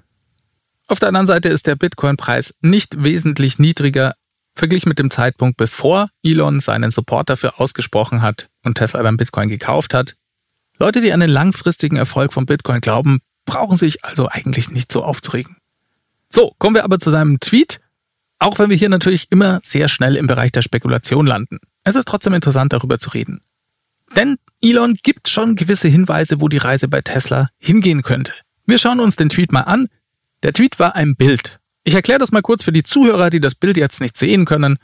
Auf 0.87 0.99
der 0.99 1.09
anderen 1.09 1.27
Seite 1.27 1.49
ist 1.49 1.67
der 1.67 1.77
Bitcoin-Preis 1.77 2.55
nicht 2.61 3.03
wesentlich 3.03 3.59
niedriger 3.59 4.15
verglichen 4.55 4.91
mit 4.91 4.99
dem 4.99 5.11
Zeitpunkt, 5.11 5.57
bevor 5.57 6.11
Elon 6.23 6.61
seinen 6.61 6.91
Support 6.91 7.31
dafür 7.31 7.59
ausgesprochen 7.59 8.21
hat 8.21 8.51
und 8.65 8.75
Tesla 8.75 9.03
dann 9.03 9.17
Bitcoin 9.17 9.49
gekauft 9.49 9.95
hat. 9.95 10.17
Leute, 10.79 11.01
die 11.01 11.15
an 11.15 11.21
den 11.21 11.31
langfristigen 11.31 11.97
Erfolg 11.97 12.35
von 12.35 12.45
Bitcoin 12.45 12.83
glauben, 12.83 13.21
brauchen 13.47 13.79
sich 13.79 14.05
also 14.05 14.29
eigentlich 14.29 14.71
nicht 14.71 14.93
so 14.93 15.03
aufzuregen. 15.03 15.57
So, 16.33 16.55
kommen 16.59 16.77
wir 16.77 16.85
aber 16.85 16.99
zu 16.99 17.11
seinem 17.11 17.41
Tweet. 17.41 17.81
Auch 18.39 18.59
wenn 18.59 18.71
wir 18.71 18.77
hier 18.77 18.89
natürlich 18.89 19.27
immer 19.31 19.61
sehr 19.63 19.89
schnell 19.89 20.17
im 20.17 20.27
Bereich 20.27 20.53
der 20.53 20.63
Spekulation 20.63 21.27
landen. 21.27 21.59
Es 21.85 21.95
ist 21.95 22.09
trotzdem 22.09 22.33
interessant, 22.33 22.73
darüber 22.73 22.99
zu 22.99 23.11
reden. 23.11 23.43
Denn 24.17 24.37
Elon 24.63 24.95
gibt 24.95 25.29
schon 25.29 25.57
gewisse 25.57 25.89
Hinweise, 25.89 26.41
wo 26.41 26.49
die 26.49 26.57
Reise 26.57 26.89
bei 26.89 27.01
Tesla 27.01 27.51
hingehen 27.59 28.03
könnte. 28.03 28.33
Wir 28.67 28.79
schauen 28.79 29.01
uns 29.01 29.17
den 29.17 29.29
Tweet 29.29 29.53
mal 29.53 29.63
an. 29.63 29.89
Der 30.43 30.53
Tweet 30.53 30.79
war 30.79 30.95
ein 30.95 31.17
Bild. 31.17 31.61
Ich 31.85 31.95
erkläre 31.95 32.19
das 32.19 32.33
mal 32.33 32.43
kurz 32.43 32.63
für 32.63 32.73
die 32.73 32.83
Zuhörer, 32.83 33.31
die 33.31 33.41
das 33.41 33.55
Bild 33.55 33.77
jetzt 33.77 34.01
nicht 34.01 34.17
sehen 34.17 34.45
können. 34.45 34.79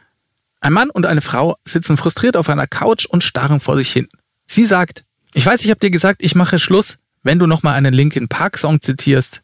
Ein 0.61 0.73
Mann 0.73 0.91
und 0.91 1.07
eine 1.07 1.21
Frau 1.21 1.57
sitzen 1.65 1.97
frustriert 1.97 2.37
auf 2.37 2.49
einer 2.49 2.67
Couch 2.67 3.07
und 3.07 3.25
starren 3.25 3.61
vor 3.61 3.77
sich 3.77 3.93
hin. 3.93 4.09
Sie 4.47 4.65
sagt, 4.65 5.05
ich 5.35 5.45
weiß, 5.45 5.65
ich 5.65 5.71
habe 5.71 5.81
dir 5.81 5.91
gesagt, 5.91 6.23
ich 6.23 6.35
mache 6.35 6.59
Schluss, 6.59 6.99
wenn 7.23 7.39
du 7.39 7.47
nochmal 7.47 7.75
einen 7.75 7.93
Linkin 7.93 8.29
Park 8.29 8.59
Song 8.59 8.81
zitierst, 8.81 9.43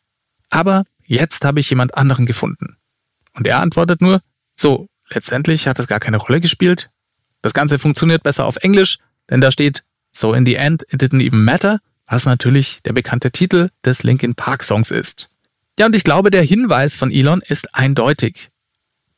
aber 0.48 0.84
jetzt 1.12 1.44
habe 1.44 1.60
ich 1.60 1.68
jemand 1.70 1.96
anderen 1.96 2.26
gefunden. 2.26 2.76
Und 3.34 3.46
er 3.46 3.60
antwortet 3.60 4.00
nur, 4.00 4.20
so, 4.58 4.86
letztendlich 5.10 5.66
hat 5.66 5.78
es 5.78 5.86
gar 5.86 6.00
keine 6.00 6.16
Rolle 6.16 6.40
gespielt. 6.40 6.90
Das 7.42 7.54
Ganze 7.54 7.78
funktioniert 7.78 8.22
besser 8.22 8.46
auf 8.46 8.56
Englisch, 8.56 8.98
denn 9.30 9.40
da 9.40 9.50
steht, 9.50 9.82
so 10.12 10.34
in 10.34 10.46
the 10.46 10.56
end 10.56 10.84
it 10.90 11.02
didn't 11.02 11.22
even 11.22 11.44
matter, 11.44 11.80
was 12.06 12.24
natürlich 12.24 12.82
der 12.82 12.92
bekannte 12.92 13.30
Titel 13.30 13.70
des 13.84 14.02
Linkin 14.02 14.34
Park 14.34 14.62
Songs 14.62 14.90
ist. 14.90 15.28
Ja, 15.78 15.86
und 15.86 15.96
ich 15.96 16.04
glaube, 16.04 16.30
der 16.30 16.42
Hinweis 16.42 16.94
von 16.94 17.10
Elon 17.10 17.40
ist 17.40 17.74
eindeutig. 17.74 18.50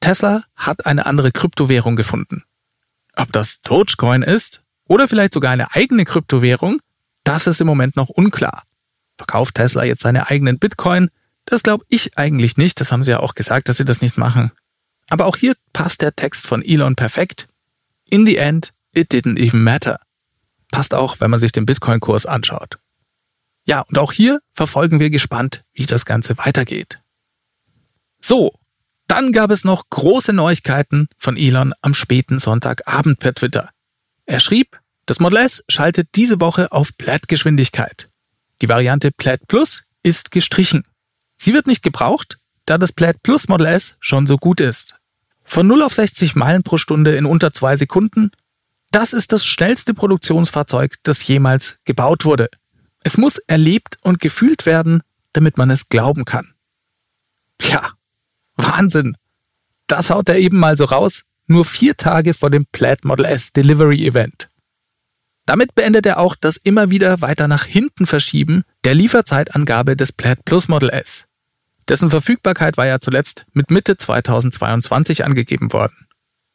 Tesla 0.00 0.44
hat 0.54 0.86
eine 0.86 1.06
andere 1.06 1.32
Kryptowährung 1.32 1.96
gefunden. 1.96 2.44
Ob 3.16 3.32
das 3.32 3.60
Dogecoin 3.62 4.22
ist 4.22 4.62
oder 4.86 5.08
vielleicht 5.08 5.34
sogar 5.34 5.50
eine 5.50 5.74
eigene 5.74 6.04
Kryptowährung, 6.04 6.80
das 7.24 7.46
ist 7.46 7.60
im 7.60 7.66
Moment 7.66 7.96
noch 7.96 8.08
unklar. 8.08 8.64
Verkauft 9.16 9.56
Tesla 9.56 9.84
jetzt 9.84 10.02
seine 10.02 10.28
eigenen 10.28 10.58
Bitcoin? 10.58 11.08
Das 11.46 11.62
glaube 11.62 11.84
ich 11.88 12.16
eigentlich 12.16 12.56
nicht, 12.56 12.80
das 12.80 12.90
haben 12.90 13.04
sie 13.04 13.10
ja 13.10 13.20
auch 13.20 13.34
gesagt, 13.34 13.68
dass 13.68 13.76
sie 13.76 13.84
das 13.84 14.00
nicht 14.00 14.16
machen. 14.16 14.52
Aber 15.10 15.26
auch 15.26 15.36
hier 15.36 15.54
passt 15.72 16.00
der 16.00 16.16
Text 16.16 16.46
von 16.46 16.62
Elon 16.62 16.96
perfekt. 16.96 17.48
In 18.08 18.26
the 18.26 18.36
end, 18.36 18.72
it 18.94 19.12
didn't 19.12 19.38
even 19.38 19.62
matter. 19.62 20.00
Passt 20.70 20.94
auch, 20.94 21.20
wenn 21.20 21.30
man 21.30 21.40
sich 21.40 21.52
den 21.52 21.66
Bitcoin-Kurs 21.66 22.26
anschaut. 22.26 22.78
Ja, 23.66 23.80
und 23.80 23.98
auch 23.98 24.12
hier 24.12 24.40
verfolgen 24.52 25.00
wir 25.00 25.10
gespannt, 25.10 25.64
wie 25.72 25.86
das 25.86 26.04
Ganze 26.04 26.36
weitergeht. 26.38 27.00
So, 28.20 28.54
dann 29.06 29.32
gab 29.32 29.50
es 29.50 29.64
noch 29.64 29.88
große 29.90 30.32
Neuigkeiten 30.32 31.08
von 31.18 31.36
Elon 31.36 31.74
am 31.82 31.94
späten 31.94 32.38
Sonntagabend 32.38 33.18
per 33.18 33.34
Twitter. 33.34 33.70
Er 34.26 34.40
schrieb, 34.40 34.80
das 35.06 35.20
Model 35.20 35.38
S 35.38 35.62
schaltet 35.68 36.08
diese 36.14 36.40
Woche 36.40 36.72
auf 36.72 36.96
Plaid-Geschwindigkeit. 36.96 38.08
Die 38.62 38.68
Variante 38.68 39.10
Plaid 39.10 39.46
Plus 39.46 39.84
ist 40.02 40.30
gestrichen. 40.30 40.84
Sie 41.36 41.52
wird 41.52 41.66
nicht 41.66 41.82
gebraucht, 41.82 42.38
da 42.66 42.78
das 42.78 42.92
Plaid 42.92 43.22
Plus 43.22 43.48
Model 43.48 43.66
S 43.66 43.96
schon 44.00 44.26
so 44.26 44.36
gut 44.36 44.60
ist. 44.60 44.96
Von 45.44 45.66
0 45.66 45.82
auf 45.82 45.94
60 45.94 46.34
Meilen 46.34 46.62
pro 46.62 46.78
Stunde 46.78 47.16
in 47.16 47.26
unter 47.26 47.52
zwei 47.52 47.76
Sekunden, 47.76 48.30
das 48.90 49.12
ist 49.12 49.32
das 49.32 49.44
schnellste 49.44 49.92
Produktionsfahrzeug, 49.92 50.96
das 51.02 51.26
jemals 51.26 51.80
gebaut 51.84 52.24
wurde. 52.24 52.48
Es 53.02 53.18
muss 53.18 53.38
erlebt 53.38 53.98
und 54.02 54.20
gefühlt 54.20 54.66
werden, 54.66 55.02
damit 55.32 55.58
man 55.58 55.70
es 55.70 55.88
glauben 55.88 56.24
kann. 56.24 56.54
Ja, 57.60 57.90
Wahnsinn. 58.56 59.16
Das 59.86 60.10
haut 60.10 60.28
er 60.28 60.38
eben 60.38 60.58
mal 60.58 60.76
so 60.76 60.84
raus, 60.84 61.24
nur 61.46 61.64
vier 61.64 61.96
Tage 61.96 62.34
vor 62.34 62.50
dem 62.50 62.66
Plaid 62.66 63.04
Model 63.04 63.26
S 63.26 63.52
Delivery 63.52 64.06
Event. 64.06 64.48
Damit 65.44 65.74
beendet 65.74 66.06
er 66.06 66.18
auch 66.18 66.36
das 66.36 66.56
immer 66.56 66.90
wieder 66.90 67.20
weiter 67.20 67.48
nach 67.48 67.64
hinten 67.64 68.06
verschieben 68.06 68.64
der 68.84 68.94
Lieferzeitangabe 68.94 69.96
des 69.96 70.12
Plaid 70.12 70.44
Plus 70.44 70.68
Model 70.68 70.90
S. 70.90 71.24
Dessen 71.88 72.10
Verfügbarkeit 72.10 72.76
war 72.76 72.86
ja 72.86 73.00
zuletzt 73.00 73.46
mit 73.52 73.70
Mitte 73.70 73.96
2022 73.96 75.24
angegeben 75.24 75.72
worden. 75.72 76.06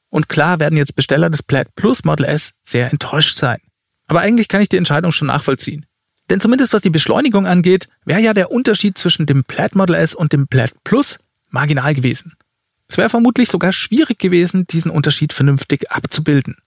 Und 0.10 0.30
klar 0.30 0.60
werden 0.60 0.78
jetzt 0.78 0.96
Besteller 0.96 1.30
des 1.30 1.44
Plaid 1.44 1.76
Plus 1.76 2.04
Model 2.04 2.26
S 2.26 2.54
sehr 2.64 2.92
enttäuscht 2.92 3.36
sein. 3.36 3.60
Aber 4.08 4.22
eigentlich 4.22 4.48
kann 4.48 4.62
ich 4.62 4.70
die 4.70 4.78
Entscheidung 4.78 5.12
schon 5.12 5.28
nachvollziehen. 5.28 5.86
Denn 6.30 6.40
zumindest 6.40 6.74
was 6.74 6.84
die 6.84 6.92
Beschleunigung 6.92 7.48
angeht, 7.48 7.90
wäre 8.06 8.22
ja 8.22 8.34
der 8.34 8.52
Unterschied 8.52 8.98
zwischen 8.98 9.26
dem 9.26 9.44
Plaid 9.44 9.76
Model 9.76 9.96
S 9.96 10.14
und 10.14 10.32
dem 10.32 10.48
Plaid 10.48 10.74
Plus 10.84 11.20
marginal 11.50 11.96
gewesen. 11.96 12.34
Es 12.88 12.98
wäre 12.98 13.10
vermutlich 13.10 13.50
sogar 13.50 13.72
schwierig 13.72 14.20
gewesen, 14.20 14.66
diesen 14.68 14.92
Unterschied 14.92 15.34
vernünftig 15.34 15.92
abzubilden. 15.92 16.58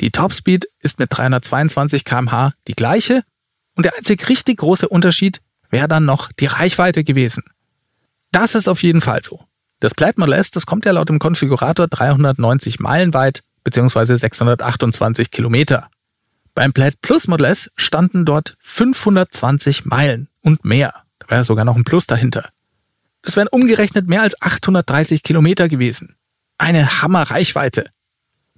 Die 0.00 0.10
Topspeed 0.10 0.66
ist 0.80 0.98
mit 0.98 1.16
322 1.16 2.04
kmh 2.04 2.52
die 2.66 2.74
gleiche 2.74 3.22
und 3.74 3.84
der 3.84 3.96
einzig 3.96 4.28
richtig 4.28 4.58
große 4.58 4.88
Unterschied 4.88 5.40
wäre 5.70 5.88
dann 5.88 6.04
noch 6.04 6.30
die 6.32 6.46
Reichweite 6.46 7.04
gewesen. 7.04 7.44
Das 8.30 8.54
ist 8.54 8.68
auf 8.68 8.82
jeden 8.82 9.00
Fall 9.00 9.20
so. 9.22 9.44
Das 9.80 9.94
Plaid 9.94 10.16
Model 10.16 10.34
S, 10.34 10.50
das 10.50 10.66
kommt 10.66 10.84
ja 10.84 10.92
laut 10.92 11.08
dem 11.08 11.18
Konfigurator 11.18 11.88
390 11.88 12.78
Meilen 12.78 13.14
weit, 13.14 13.42
beziehungsweise 13.64 14.16
628 14.16 15.30
Kilometer. 15.30 15.88
Beim 16.54 16.72
Plaid 16.72 17.00
Plus 17.00 17.28
Model 17.28 17.46
S 17.46 17.70
standen 17.76 18.24
dort 18.24 18.56
520 18.60 19.84
Meilen 19.84 20.28
und 20.40 20.64
mehr. 20.64 20.94
Da 21.18 21.30
wäre 21.30 21.44
sogar 21.44 21.64
noch 21.64 21.76
ein 21.76 21.84
Plus 21.84 22.06
dahinter. 22.06 22.50
Das 23.22 23.36
wären 23.36 23.48
umgerechnet 23.48 24.08
mehr 24.08 24.22
als 24.22 24.40
830 24.40 25.22
Kilometer 25.22 25.68
gewesen. 25.68 26.16
Eine 26.58 27.02
Hammerreichweite. 27.02 27.86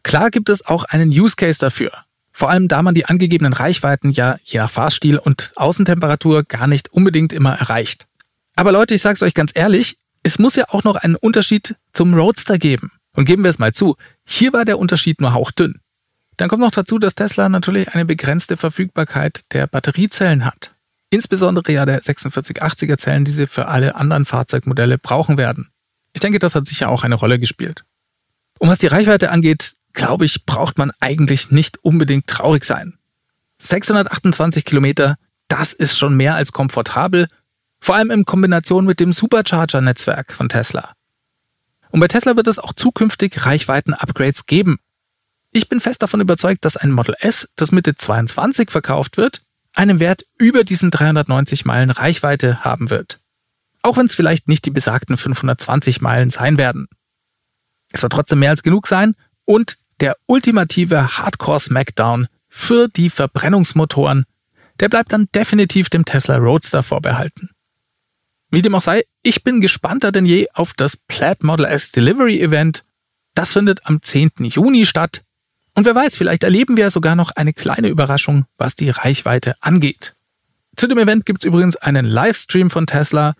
Klar 0.02 0.30
gibt 0.30 0.48
es 0.48 0.66
auch 0.66 0.84
einen 0.84 1.08
Use 1.08 1.36
Case 1.36 1.58
dafür. 1.58 1.92
Vor 2.36 2.50
allem 2.50 2.66
da 2.66 2.82
man 2.82 2.96
die 2.96 3.06
angegebenen 3.06 3.52
Reichweiten 3.52 4.10
ja 4.10 4.36
je 4.42 4.58
nach 4.58 4.68
Fahrstil 4.70 5.18
und 5.18 5.52
Außentemperatur 5.54 6.42
gar 6.42 6.66
nicht 6.66 6.92
unbedingt 6.92 7.32
immer 7.32 7.54
erreicht. 7.54 8.06
Aber 8.56 8.72
Leute, 8.72 8.94
ich 8.94 9.02
sag's 9.02 9.22
euch 9.22 9.34
ganz 9.34 9.52
ehrlich, 9.54 9.98
es 10.24 10.40
muss 10.40 10.56
ja 10.56 10.68
auch 10.70 10.82
noch 10.82 10.96
einen 10.96 11.14
Unterschied 11.14 11.76
zum 11.92 12.12
Roadster 12.12 12.58
geben. 12.58 12.90
Und 13.16 13.26
geben 13.26 13.44
wir 13.44 13.50
es 13.50 13.60
mal 13.60 13.72
zu, 13.72 13.96
hier 14.24 14.52
war 14.52 14.64
der 14.64 14.80
Unterschied 14.80 15.20
nur 15.20 15.32
hauchdünn. 15.32 15.80
Dann 16.36 16.48
kommt 16.48 16.62
noch 16.62 16.72
dazu, 16.72 16.98
dass 16.98 17.14
Tesla 17.14 17.48
natürlich 17.48 17.94
eine 17.94 18.04
begrenzte 18.04 18.56
Verfügbarkeit 18.56 19.44
der 19.52 19.68
Batteriezellen 19.68 20.44
hat. 20.44 20.74
Insbesondere 21.10 21.72
ja 21.72 21.86
der 21.86 22.02
4680er 22.02 22.98
Zellen, 22.98 23.24
die 23.24 23.30
sie 23.30 23.46
für 23.46 23.68
alle 23.68 23.94
anderen 23.94 24.24
Fahrzeugmodelle 24.24 24.98
brauchen 24.98 25.38
werden. 25.38 25.68
Ich 26.12 26.20
denke, 26.20 26.40
das 26.40 26.56
hat 26.56 26.66
sicher 26.66 26.88
auch 26.88 27.04
eine 27.04 27.14
Rolle 27.14 27.38
gespielt. 27.38 27.84
Und 28.58 28.68
was 28.68 28.80
die 28.80 28.88
Reichweite 28.88 29.30
angeht, 29.30 29.73
glaube 29.94 30.24
ich, 30.26 30.44
braucht 30.44 30.76
man 30.76 30.92
eigentlich 31.00 31.50
nicht 31.50 31.82
unbedingt 31.82 32.26
traurig 32.26 32.64
sein. 32.64 32.98
628 33.58 34.64
Kilometer, 34.64 35.16
das 35.48 35.72
ist 35.72 35.96
schon 35.96 36.16
mehr 36.16 36.34
als 36.34 36.52
komfortabel, 36.52 37.28
vor 37.80 37.94
allem 37.94 38.10
in 38.10 38.24
Kombination 38.24 38.84
mit 38.84 39.00
dem 39.00 39.12
Supercharger-Netzwerk 39.12 40.32
von 40.32 40.48
Tesla. 40.48 40.92
Und 41.90 42.00
bei 42.00 42.08
Tesla 42.08 42.36
wird 42.36 42.48
es 42.48 42.58
auch 42.58 42.72
zukünftig 42.72 43.46
Reichweiten-Upgrades 43.46 44.46
geben. 44.46 44.78
Ich 45.52 45.68
bin 45.68 45.80
fest 45.80 46.02
davon 46.02 46.20
überzeugt, 46.20 46.64
dass 46.64 46.76
ein 46.76 46.90
Model 46.90 47.14
S, 47.20 47.48
das 47.54 47.70
Mitte 47.70 47.94
22 47.94 48.70
verkauft 48.72 49.16
wird, 49.16 49.42
einen 49.74 50.00
Wert 50.00 50.24
über 50.36 50.64
diesen 50.64 50.90
390 50.90 51.64
Meilen 51.64 51.90
Reichweite 51.90 52.64
haben 52.64 52.90
wird. 52.90 53.20
Auch 53.82 53.96
wenn 53.96 54.06
es 54.06 54.14
vielleicht 54.14 54.48
nicht 54.48 54.64
die 54.64 54.70
besagten 54.70 55.16
520 55.16 56.00
Meilen 56.00 56.30
sein 56.30 56.58
werden. 56.58 56.88
Es 57.92 58.02
wird 58.02 58.12
trotzdem 58.12 58.40
mehr 58.40 58.50
als 58.50 58.62
genug 58.62 58.86
sein 58.86 59.14
und 59.44 59.76
der 60.04 60.18
ultimative 60.26 61.16
Hardcore 61.16 61.58
Smackdown 61.58 62.26
für 62.50 62.88
die 62.88 63.08
Verbrennungsmotoren, 63.08 64.26
der 64.78 64.90
bleibt 64.90 65.14
dann 65.14 65.28
definitiv 65.34 65.88
dem 65.88 66.04
Tesla 66.04 66.36
Roadster 66.36 66.82
vorbehalten. 66.82 67.48
Wie 68.50 68.60
dem 68.60 68.74
auch 68.74 68.82
sei, 68.82 69.04
ich 69.22 69.44
bin 69.44 69.62
gespannter 69.62 70.12
denn 70.12 70.26
je 70.26 70.48
auf 70.52 70.74
das 70.74 70.98
Plaid 70.98 71.42
Model 71.42 71.64
S 71.64 71.90
Delivery 71.90 72.38
Event. 72.38 72.84
Das 73.32 73.54
findet 73.54 73.86
am 73.86 74.02
10. 74.02 74.32
Juni 74.40 74.84
statt. 74.84 75.22
Und 75.74 75.86
wer 75.86 75.94
weiß, 75.94 76.16
vielleicht 76.16 76.44
erleben 76.44 76.76
wir 76.76 76.90
sogar 76.90 77.16
noch 77.16 77.30
eine 77.30 77.54
kleine 77.54 77.88
Überraschung, 77.88 78.44
was 78.58 78.76
die 78.76 78.90
Reichweite 78.90 79.54
angeht. 79.62 80.14
Zu 80.76 80.86
dem 80.86 80.98
Event 80.98 81.24
gibt's 81.24 81.46
übrigens 81.46 81.76
einen 81.76 82.04
Livestream 82.04 82.68
von 82.68 82.86
Tesla. 82.86 83.32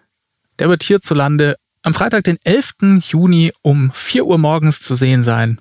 Der 0.59 0.71
wird 0.71 0.83
hierzulande 0.83 1.57
am 1.83 1.93
Freitag, 1.93 2.25
den 2.25 2.39
11. 2.43 3.03
Juni 3.03 3.53
um 3.61 3.93
4 3.93 4.25
Uhr 4.25 4.39
morgens 4.39 4.81
zu 4.81 4.95
sehen 4.95 5.25
sein. 5.25 5.61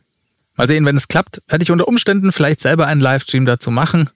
Mal 0.55 0.67
sehen, 0.67 0.85
wenn 0.85 0.95
es 0.95 1.07
klappt, 1.07 1.41
werde 1.47 1.63
ich 1.63 1.71
unter 1.71 1.87
Umständen 1.87 2.31
vielleicht 2.31 2.61
selber 2.61 2.87
einen 2.87 3.01
Livestream 3.01 3.45
dazu 3.45 3.71
machen. 3.71 4.09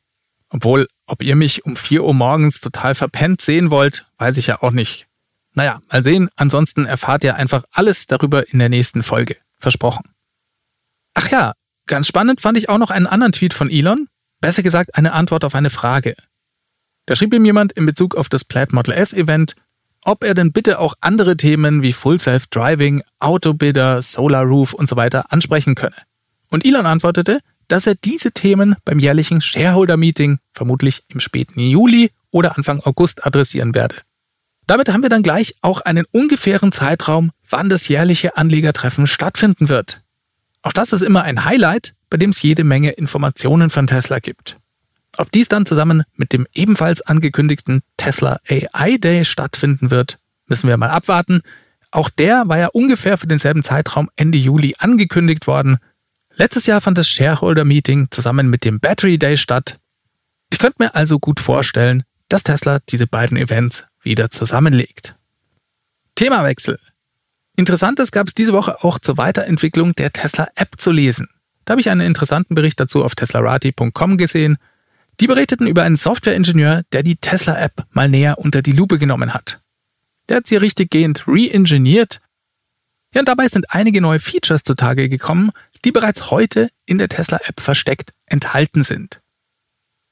Obwohl, 0.50 0.88
ob 1.08 1.24
ihr 1.24 1.36
mich 1.36 1.66
um 1.66 1.76
4 1.76 2.04
Uhr 2.04 2.14
morgens 2.14 2.62
total 2.62 2.96
verpennt 2.96 3.42
sehen 3.42 3.72
wollt, 3.72 4.06
weiß 4.18 4.38
ich 4.38 4.48
ja 4.48 4.62
auch 4.62 4.72
nicht. 4.72 5.08
Naja, 5.54 5.82
mal 5.92 6.04
sehen, 6.04 6.30
ansonsten 6.36 6.86
erfahrt 6.86 7.24
ihr 7.24 7.36
einfach 7.36 7.64
alles 7.72 8.06
darüber 8.06 8.48
in 8.50 8.60
der 8.60 8.70
nächsten 8.70 9.04
Folge. 9.04 9.38
Versprochen. 9.60 10.12
Ach 11.16 11.30
ja, 11.32 11.54
ganz 11.88 12.08
spannend 12.08 12.42
fand 12.42 12.58
ich 12.58 12.70
auch 12.70 12.78
noch 12.78 12.92
einen 12.92 13.08
anderen 13.08 13.32
Tweet 13.32 13.56
von 13.56 13.72
Elon, 13.72 14.08
besser 14.40 14.62
gesagt 14.62 14.96
eine 14.96 15.14
Antwort 15.14 15.44
auf 15.44 15.56
eine 15.56 15.72
Frage. 15.72 16.16
Da 17.08 17.16
schrieb 17.16 17.34
ihm 17.34 17.46
jemand 17.46 17.74
in 17.74 17.88
Bezug 17.88 18.16
auf 18.16 18.30
das 18.30 18.46
Plaid 18.46 18.72
Model 18.72 18.94
S 18.94 19.14
Event, 19.14 19.56
ob 20.04 20.24
er 20.24 20.36
denn 20.36 20.52
bitte 20.52 20.80
auch 20.80 20.94
andere 21.02 21.38
Themen 21.38 21.82
wie 21.82 21.94
Full 21.94 22.20
Self 22.20 22.48
Driving, 22.48 23.02
Autobidder, 23.20 24.02
Solar 24.04 24.44
Roof 24.44 24.74
und 24.74 24.88
so 24.88 24.96
weiter 24.96 25.32
ansprechen 25.32 25.74
könne. 25.74 25.96
Und 26.50 26.66
Elon 26.66 26.86
antwortete, 26.86 27.40
dass 27.68 27.88
er 27.88 27.96
diese 27.96 28.32
Themen 28.32 28.76
beim 28.86 29.00
jährlichen 29.00 29.42
Shareholder 29.42 29.98
Meeting 29.98 30.40
vermutlich 30.54 31.04
im 31.10 31.20
späten 31.20 31.60
Juli 31.60 32.12
oder 32.32 32.58
Anfang 32.58 32.82
August 32.82 33.26
adressieren 33.26 33.76
werde. 33.76 33.96
Damit 34.68 34.90
haben 34.90 35.02
wir 35.02 35.10
dann 35.10 35.24
gleich 35.24 35.56
auch 35.62 35.82
einen 35.82 36.06
ungefähren 36.12 36.72
Zeitraum, 36.72 37.32
wann 37.50 37.70
das 37.70 37.88
jährliche 37.88 38.36
Anlegertreffen 38.36 39.08
stattfinden 39.08 39.70
wird. 39.70 40.02
Auch 40.62 40.74
das 40.74 40.92
ist 40.92 41.02
immer 41.02 41.24
ein 41.24 41.46
Highlight, 41.46 41.94
bei 42.10 42.18
dem 42.18 42.32
es 42.32 42.42
jede 42.42 42.66
Menge 42.66 42.92
Informationen 42.92 43.70
von 43.70 43.88
Tesla 43.88 44.20
gibt. 44.20 44.58
Ob 45.18 45.32
dies 45.32 45.48
dann 45.48 45.66
zusammen 45.66 46.04
mit 46.16 46.34
dem 46.34 46.46
ebenfalls 46.54 47.02
angekündigten 47.02 47.82
Tesla 47.96 48.40
AI 48.50 48.98
Day 48.98 49.26
stattfinden 49.26 49.90
wird, 49.90 50.20
müssen 50.48 50.68
wir 50.68 50.78
mal 50.78 50.90
abwarten. 50.90 51.42
Auch 51.92 52.10
der 52.10 52.44
war 52.48 52.58
ja 52.58 52.68
ungefähr 52.68 53.18
für 53.18 53.28
denselben 53.28 53.64
Zeitraum 53.64 54.10
Ende 54.16 54.38
Juli 54.38 54.76
angekündigt 54.78 55.48
worden. 55.48 55.78
Letztes 56.40 56.68
Jahr 56.68 56.82
fand 56.82 57.00
das 57.00 57.10
Shareholder 57.10 57.66
Meeting 57.66 58.08
zusammen 58.12 58.50
mit 58.50 58.64
dem 58.64 58.80
Battery 58.80 59.18
Day 59.18 59.38
statt. 59.38 59.80
Ich 60.52 60.60
könnte 60.60 60.84
mir 60.84 60.94
also 60.94 61.18
gut 61.18 61.40
vorstellen, 61.40 62.04
dass 62.30 62.44
Tesla 62.44 62.80
diese 62.90 63.08
beiden 63.08 63.38
Events 63.38 63.86
wieder 64.04 64.30
zusammenlegt. 64.30 65.16
Themawechsel. 66.16 66.80
Interessantes 67.56 68.12
gab 68.12 68.28
es 68.28 68.36
diese 68.36 68.54
Woche 68.54 68.84
auch 68.84 69.00
zur 69.00 69.18
Weiterentwicklung 69.18 69.94
der 69.96 70.14
Tesla 70.14 70.48
App 70.56 70.80
zu 70.80 70.92
lesen. 70.92 71.28
Da 71.66 71.72
habe 71.72 71.82
ich 71.82 71.90
einen 71.90 72.02
interessanten 72.02 72.54
Bericht 72.54 72.80
dazu 72.80 73.04
auf 73.04 73.16
teslarati.com 73.16 74.18
gesehen. 74.18 74.58
Die 75.20 75.28
berichteten 75.28 75.66
über 75.66 75.84
einen 75.84 75.96
Softwareingenieur, 75.96 76.84
der 76.92 77.02
die 77.02 77.16
Tesla 77.16 77.60
App 77.60 77.84
mal 77.92 78.10
näher 78.10 78.38
unter 78.38 78.62
die 78.62 78.74
Lupe 78.74 79.00
genommen 79.00 79.34
hat. 79.34 79.60
Der 80.30 80.38
hat 80.38 80.48
sie 80.48 80.58
richtiggehend 80.58 81.28
re-engineert. 81.28 82.22
Ja, 83.14 83.22
und 83.22 83.28
dabei 83.28 83.48
sind 83.48 83.66
einige 83.70 84.02
neue 84.02 84.20
Features 84.20 84.64
zutage 84.64 85.10
gekommen, 85.10 85.52
die 85.86 85.92
bereits 85.92 86.32
heute 86.32 86.70
in 86.86 86.98
der 86.98 87.10
Tesla 87.10 87.40
App 87.46 87.60
versteckt 87.60 88.14
enthalten 88.28 88.84
sind. 88.84 89.22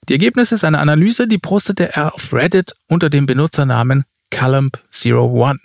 Die 0.08 0.14
Ergebnisse 0.14 0.58
seiner 0.58 0.80
Analyse, 0.80 1.28
die 1.28 1.38
postete 1.38 1.96
er 1.96 2.14
auf 2.14 2.32
Reddit 2.32 2.76
unter 2.88 3.10
dem 3.10 3.26
Benutzernamen 3.26 4.06
Calump01. 4.32 5.58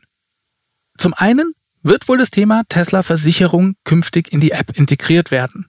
Zum 0.96 1.14
einen 1.14 1.54
wird 1.82 2.08
wohl 2.08 2.18
das 2.18 2.30
Thema 2.30 2.62
Tesla 2.68 3.02
Versicherung 3.02 3.76
künftig 3.84 4.32
in 4.32 4.40
die 4.40 4.52
App 4.52 4.76
integriert 4.76 5.30
werden. 5.30 5.66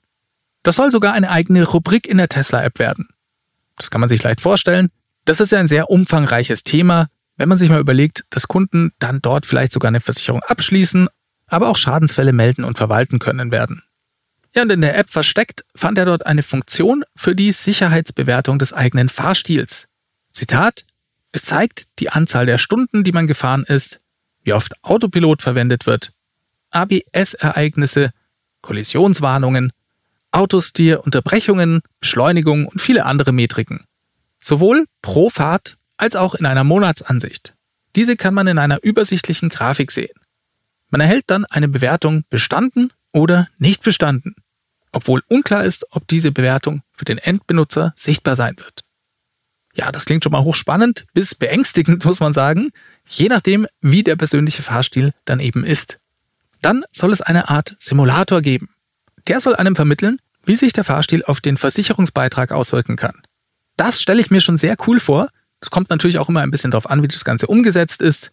Das 0.64 0.76
soll 0.76 0.92
sogar 0.92 1.14
eine 1.14 1.32
eigene 1.32 1.66
Rubrik 1.66 2.08
in 2.08 2.18
der 2.18 2.30
Tesla 2.30 2.64
App 2.64 2.80
werden. 2.80 3.10
Das 3.78 3.90
kann 3.90 4.02
man 4.02 4.10
sich 4.10 4.22
leicht 4.24 4.42
vorstellen. 4.42 4.90
Das 5.26 5.40
ist 5.40 5.52
ja 5.52 5.60
ein 5.60 5.68
sehr 5.68 5.90
umfangreiches 5.90 6.64
Thema, 6.64 7.08
wenn 7.38 7.50
man 7.50 7.58
sich 7.58 7.70
mal 7.70 7.80
überlegt, 7.80 8.26
dass 8.30 8.48
Kunden 8.48 8.92
dann 9.00 9.22
dort 9.22 9.46
vielleicht 9.46 9.72
sogar 9.72 9.90
eine 9.90 10.02
Versicherung 10.02 10.44
abschließen, 10.44 11.08
aber 11.48 11.70
auch 11.70 11.78
Schadensfälle 11.78 12.34
melden 12.34 12.64
und 12.64 12.78
verwalten 12.78 13.20
können 13.20 13.52
werden. 13.52 13.84
Ja, 14.54 14.64
und 14.64 14.70
in 14.70 14.82
der 14.82 14.98
App 14.98 15.10
versteckt 15.10 15.64
fand 15.76 15.98
er 15.98 16.06
dort 16.06 16.26
eine 16.26 16.44
Funktion 16.44 17.04
für 17.16 17.36
die 17.36 17.52
Sicherheitsbewertung 17.52 18.60
des 18.60 18.74
eigenen 18.74 19.08
Fahrstils. 19.08 19.88
Zitat, 20.34 20.86
es 21.32 21.44
zeigt 21.44 21.88
die 22.00 22.10
Anzahl 22.10 22.46
der 22.46 22.58
Stunden, 22.58 23.04
die 23.04 23.14
man 23.14 23.28
gefahren 23.28 23.64
ist, 23.64 24.02
wie 24.44 24.54
oft 24.54 24.74
Autopilot 24.84 25.42
verwendet 25.42 25.86
wird, 25.86 26.12
ABS-Ereignisse, 26.72 28.12
Kollisionswarnungen, 28.62 29.72
Autostil, 30.32 30.98
Unterbrechungen, 30.98 31.82
Beschleunigung 32.00 32.66
und 32.68 32.82
viele 32.82 33.06
andere 33.06 33.32
Metriken. 33.32 33.86
Sowohl 34.40 34.86
pro 35.02 35.30
Fahrt 35.30 35.78
als 35.98 36.16
auch 36.16 36.36
in 36.36 36.46
einer 36.46 36.64
Monatsansicht. 36.64 37.54
Diese 37.96 38.16
kann 38.16 38.34
man 38.34 38.48
in 38.48 38.58
einer 38.58 38.84
übersichtlichen 38.84 39.50
Grafik 39.50 39.92
sehen. 39.92 40.21
Man 40.92 41.02
erhält 41.02 41.26
dann 41.28 41.46
eine 41.46 41.68
Bewertung 41.68 42.24
bestanden 42.30 42.94
oder 43.12 43.48
nicht 43.58 43.82
bestanden, 43.84 44.36
obwohl 44.92 45.24
unklar 45.28 45.64
ist, 45.64 45.88
ob 45.92 46.08
diese 46.08 46.32
Bewertung 46.32 46.84
für 46.94 47.06
den 47.06 47.18
Endbenutzer 47.18 47.94
sichtbar 47.96 48.36
sein 48.36 48.56
wird. 48.58 48.84
Ja, 49.74 49.92
das 49.92 50.06
klingt 50.06 50.24
schon 50.24 50.34
mal 50.34 50.44
hochspannend 50.44 51.06
bis 51.14 51.34
beängstigend, 51.34 52.04
muss 52.06 52.20
man 52.20 52.34
sagen, 52.34 52.72
je 53.06 53.28
nachdem, 53.28 53.68
wie 53.80 54.04
der 54.04 54.18
persönliche 54.18 54.62
Fahrstil 54.62 55.14
dann 55.26 55.40
eben 55.40 55.64
ist. 55.64 56.00
Dann 56.62 56.84
soll 56.92 57.12
es 57.12 57.22
eine 57.22 57.50
Art 57.50 57.74
Simulator 57.80 58.42
geben. 58.42 58.70
Der 59.28 59.40
soll 59.40 59.56
einem 59.56 59.76
vermitteln, 59.76 60.20
wie 60.44 60.56
sich 60.56 60.74
der 60.74 60.84
Fahrstil 60.84 61.24
auf 61.24 61.42
den 61.42 61.58
Versicherungsbeitrag 61.58 62.52
auswirken 62.52 62.98
kann. 62.98 63.22
Das 63.78 64.02
stelle 64.02 64.22
ich 64.22 64.30
mir 64.30 64.42
schon 64.42 64.58
sehr 64.58 64.76
cool 64.88 65.00
vor. 65.00 65.30
Es 65.60 65.70
kommt 65.70 65.90
natürlich 65.90 66.20
auch 66.20 66.30
immer 66.30 66.42
ein 66.42 66.52
bisschen 66.52 66.72
darauf 66.72 66.90
an, 66.90 67.02
wie 67.02 67.08
das 67.08 67.24
Ganze 67.24 67.48
umgesetzt 67.48 68.02
ist. 68.02 68.32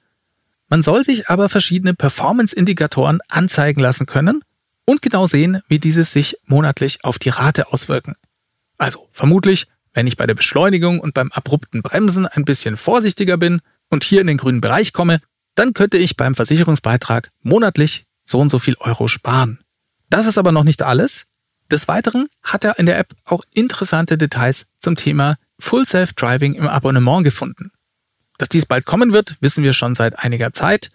Man 0.68 0.82
soll 0.82 1.04
sich 1.04 1.28
aber 1.28 1.48
verschiedene 1.48 1.94
Performance-Indikatoren 1.94 3.20
anzeigen 3.28 3.80
lassen 3.80 4.06
können 4.06 4.42
und 4.84 5.02
genau 5.02 5.26
sehen, 5.26 5.62
wie 5.68 5.78
diese 5.78 6.04
sich 6.04 6.36
monatlich 6.46 7.04
auf 7.04 7.18
die 7.18 7.30
Rate 7.30 7.72
auswirken. 7.72 8.14
Also 8.76 9.08
vermutlich 9.12 9.66
wenn 9.98 10.06
ich 10.06 10.16
bei 10.16 10.28
der 10.28 10.34
Beschleunigung 10.34 11.00
und 11.00 11.14
beim 11.14 11.32
abrupten 11.32 11.82
Bremsen 11.82 12.24
ein 12.26 12.44
bisschen 12.44 12.76
vorsichtiger 12.76 13.36
bin 13.36 13.60
und 13.90 14.04
hier 14.04 14.20
in 14.20 14.28
den 14.28 14.36
grünen 14.36 14.60
Bereich 14.60 14.92
komme, 14.92 15.20
dann 15.56 15.74
könnte 15.74 15.98
ich 15.98 16.16
beim 16.16 16.36
Versicherungsbeitrag 16.36 17.30
monatlich 17.42 18.04
so 18.24 18.38
und 18.38 18.48
so 18.48 18.60
viel 18.60 18.76
Euro 18.78 19.08
sparen. 19.08 19.58
Das 20.08 20.26
ist 20.26 20.38
aber 20.38 20.52
noch 20.52 20.62
nicht 20.62 20.82
alles. 20.82 21.26
Des 21.70 21.88
Weiteren 21.88 22.28
hat 22.44 22.64
er 22.64 22.78
in 22.78 22.86
der 22.86 22.98
App 22.98 23.12
auch 23.24 23.42
interessante 23.54 24.16
Details 24.16 24.66
zum 24.78 24.94
Thema 24.94 25.36
Full 25.58 25.84
Self-Driving 25.84 26.54
im 26.54 26.68
Abonnement 26.68 27.24
gefunden. 27.24 27.72
Dass 28.38 28.48
dies 28.48 28.66
bald 28.66 28.86
kommen 28.86 29.12
wird, 29.12 29.36
wissen 29.40 29.64
wir 29.64 29.72
schon 29.72 29.94
seit 29.94 30.18
einiger 30.18 30.52
Zeit. 30.52 30.90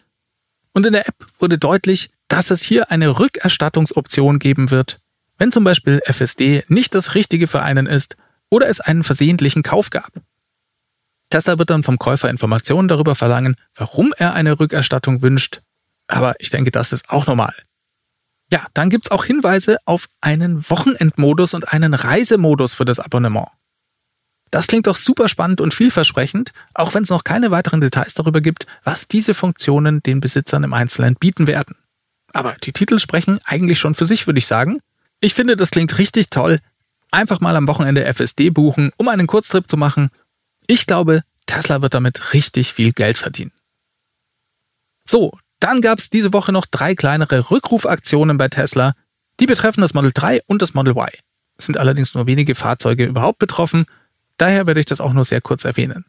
Und 0.73 0.85
in 0.85 0.93
der 0.93 1.07
App 1.07 1.15
wurde 1.39 1.57
deutlich, 1.57 2.09
dass 2.27 2.49
es 2.49 2.63
hier 2.63 2.89
eine 2.89 3.19
Rückerstattungsoption 3.19 4.39
geben 4.39 4.71
wird, 4.71 4.99
wenn 5.37 5.51
zum 5.51 5.63
Beispiel 5.63 6.01
FSD 6.05 6.63
nicht 6.67 6.95
das 6.95 7.15
Richtige 7.15 7.47
für 7.47 7.61
einen 7.61 7.85
ist 7.85 8.17
oder 8.49 8.67
es 8.67 8.81
einen 8.81 9.03
versehentlichen 9.03 9.61
Kauf 9.61 9.89
gab. 9.89 10.11
Tesla 11.29 11.57
wird 11.57 11.69
dann 11.69 11.83
vom 11.83 11.97
Käufer 11.97 12.29
Informationen 12.29 12.87
darüber 12.87 13.15
verlangen, 13.15 13.55
warum 13.75 14.13
er 14.17 14.33
eine 14.33 14.59
Rückerstattung 14.59 15.21
wünscht, 15.21 15.61
aber 16.07 16.35
ich 16.39 16.49
denke, 16.49 16.71
das 16.71 16.93
ist 16.93 17.09
auch 17.09 17.27
normal. 17.27 17.53
Ja, 18.51 18.67
dann 18.73 18.89
gibt's 18.89 19.09
auch 19.09 19.25
Hinweise 19.25 19.77
auf 19.85 20.07
einen 20.21 20.69
Wochenendmodus 20.69 21.55
und 21.55 21.73
einen 21.73 21.93
Reisemodus 21.93 22.75
für 22.75 22.85
das 22.85 22.99
Abonnement. 22.99 23.49
Das 24.53 24.67
klingt 24.67 24.85
doch 24.85 24.95
super 24.95 25.29
spannend 25.29 25.61
und 25.61 25.73
vielversprechend, 25.73 26.53
auch 26.75 26.93
wenn 26.93 27.01
es 27.01 27.09
noch 27.09 27.23
keine 27.23 27.49
weiteren 27.49 27.81
Details 27.81 28.13
darüber 28.13 28.39
gibt, 28.39 28.67
was 28.83 29.07
diese 29.07 29.33
Funktionen 29.33 30.03
den 30.03 30.21
Besitzern 30.21 30.63
im 30.63 30.73
Einzelnen 30.73 31.15
bieten 31.15 31.47
werden. 31.47 31.75
Aber 32.33 32.55
die 32.63 32.71
Titel 32.71 32.99
sprechen 32.99 33.39
eigentlich 33.45 33.79
schon 33.79 33.95
für 33.95 34.05
sich, 34.05 34.27
würde 34.27 34.37
ich 34.37 34.45
sagen. 34.45 34.79
Ich 35.21 35.33
finde, 35.33 35.55
das 35.55 35.71
klingt 35.71 35.97
richtig 35.97 36.29
toll, 36.29 36.59
einfach 37.09 37.39
mal 37.39 37.55
am 37.55 37.67
Wochenende 37.67 38.05
FSD 38.05 38.51
buchen, 38.51 38.91
um 38.97 39.07
einen 39.07 39.25
Kurztrip 39.25 39.67
zu 39.67 39.75
machen. 39.75 40.11
Ich 40.67 40.85
glaube, 40.85 41.23
Tesla 41.47 41.81
wird 41.81 41.95
damit 41.95 42.35
richtig 42.35 42.73
viel 42.73 42.91
Geld 42.91 43.17
verdienen. 43.17 43.53
So, 45.03 45.35
dann 45.61 45.81
gab 45.81 45.97
es 45.97 46.11
diese 46.11 46.31
Woche 46.31 46.51
noch 46.51 46.67
drei 46.67 46.93
kleinere 46.93 47.49
Rückrufaktionen 47.49 48.37
bei 48.37 48.49
Tesla. 48.49 48.93
Die 49.39 49.47
betreffen 49.47 49.81
das 49.81 49.95
Model 49.95 50.11
3 50.13 50.41
und 50.45 50.61
das 50.61 50.75
Model 50.75 50.91
Y. 50.91 51.09
Es 51.57 51.65
sind 51.65 51.79
allerdings 51.79 52.13
nur 52.13 52.27
wenige 52.27 52.53
Fahrzeuge 52.53 53.05
überhaupt 53.05 53.39
betroffen, 53.39 53.87
daher 54.37 54.67
werde 54.67 54.79
ich 54.79 54.85
das 54.85 55.01
auch 55.01 55.13
nur 55.13 55.25
sehr 55.25 55.41
kurz 55.41 55.65
erwähnen. 55.65 56.05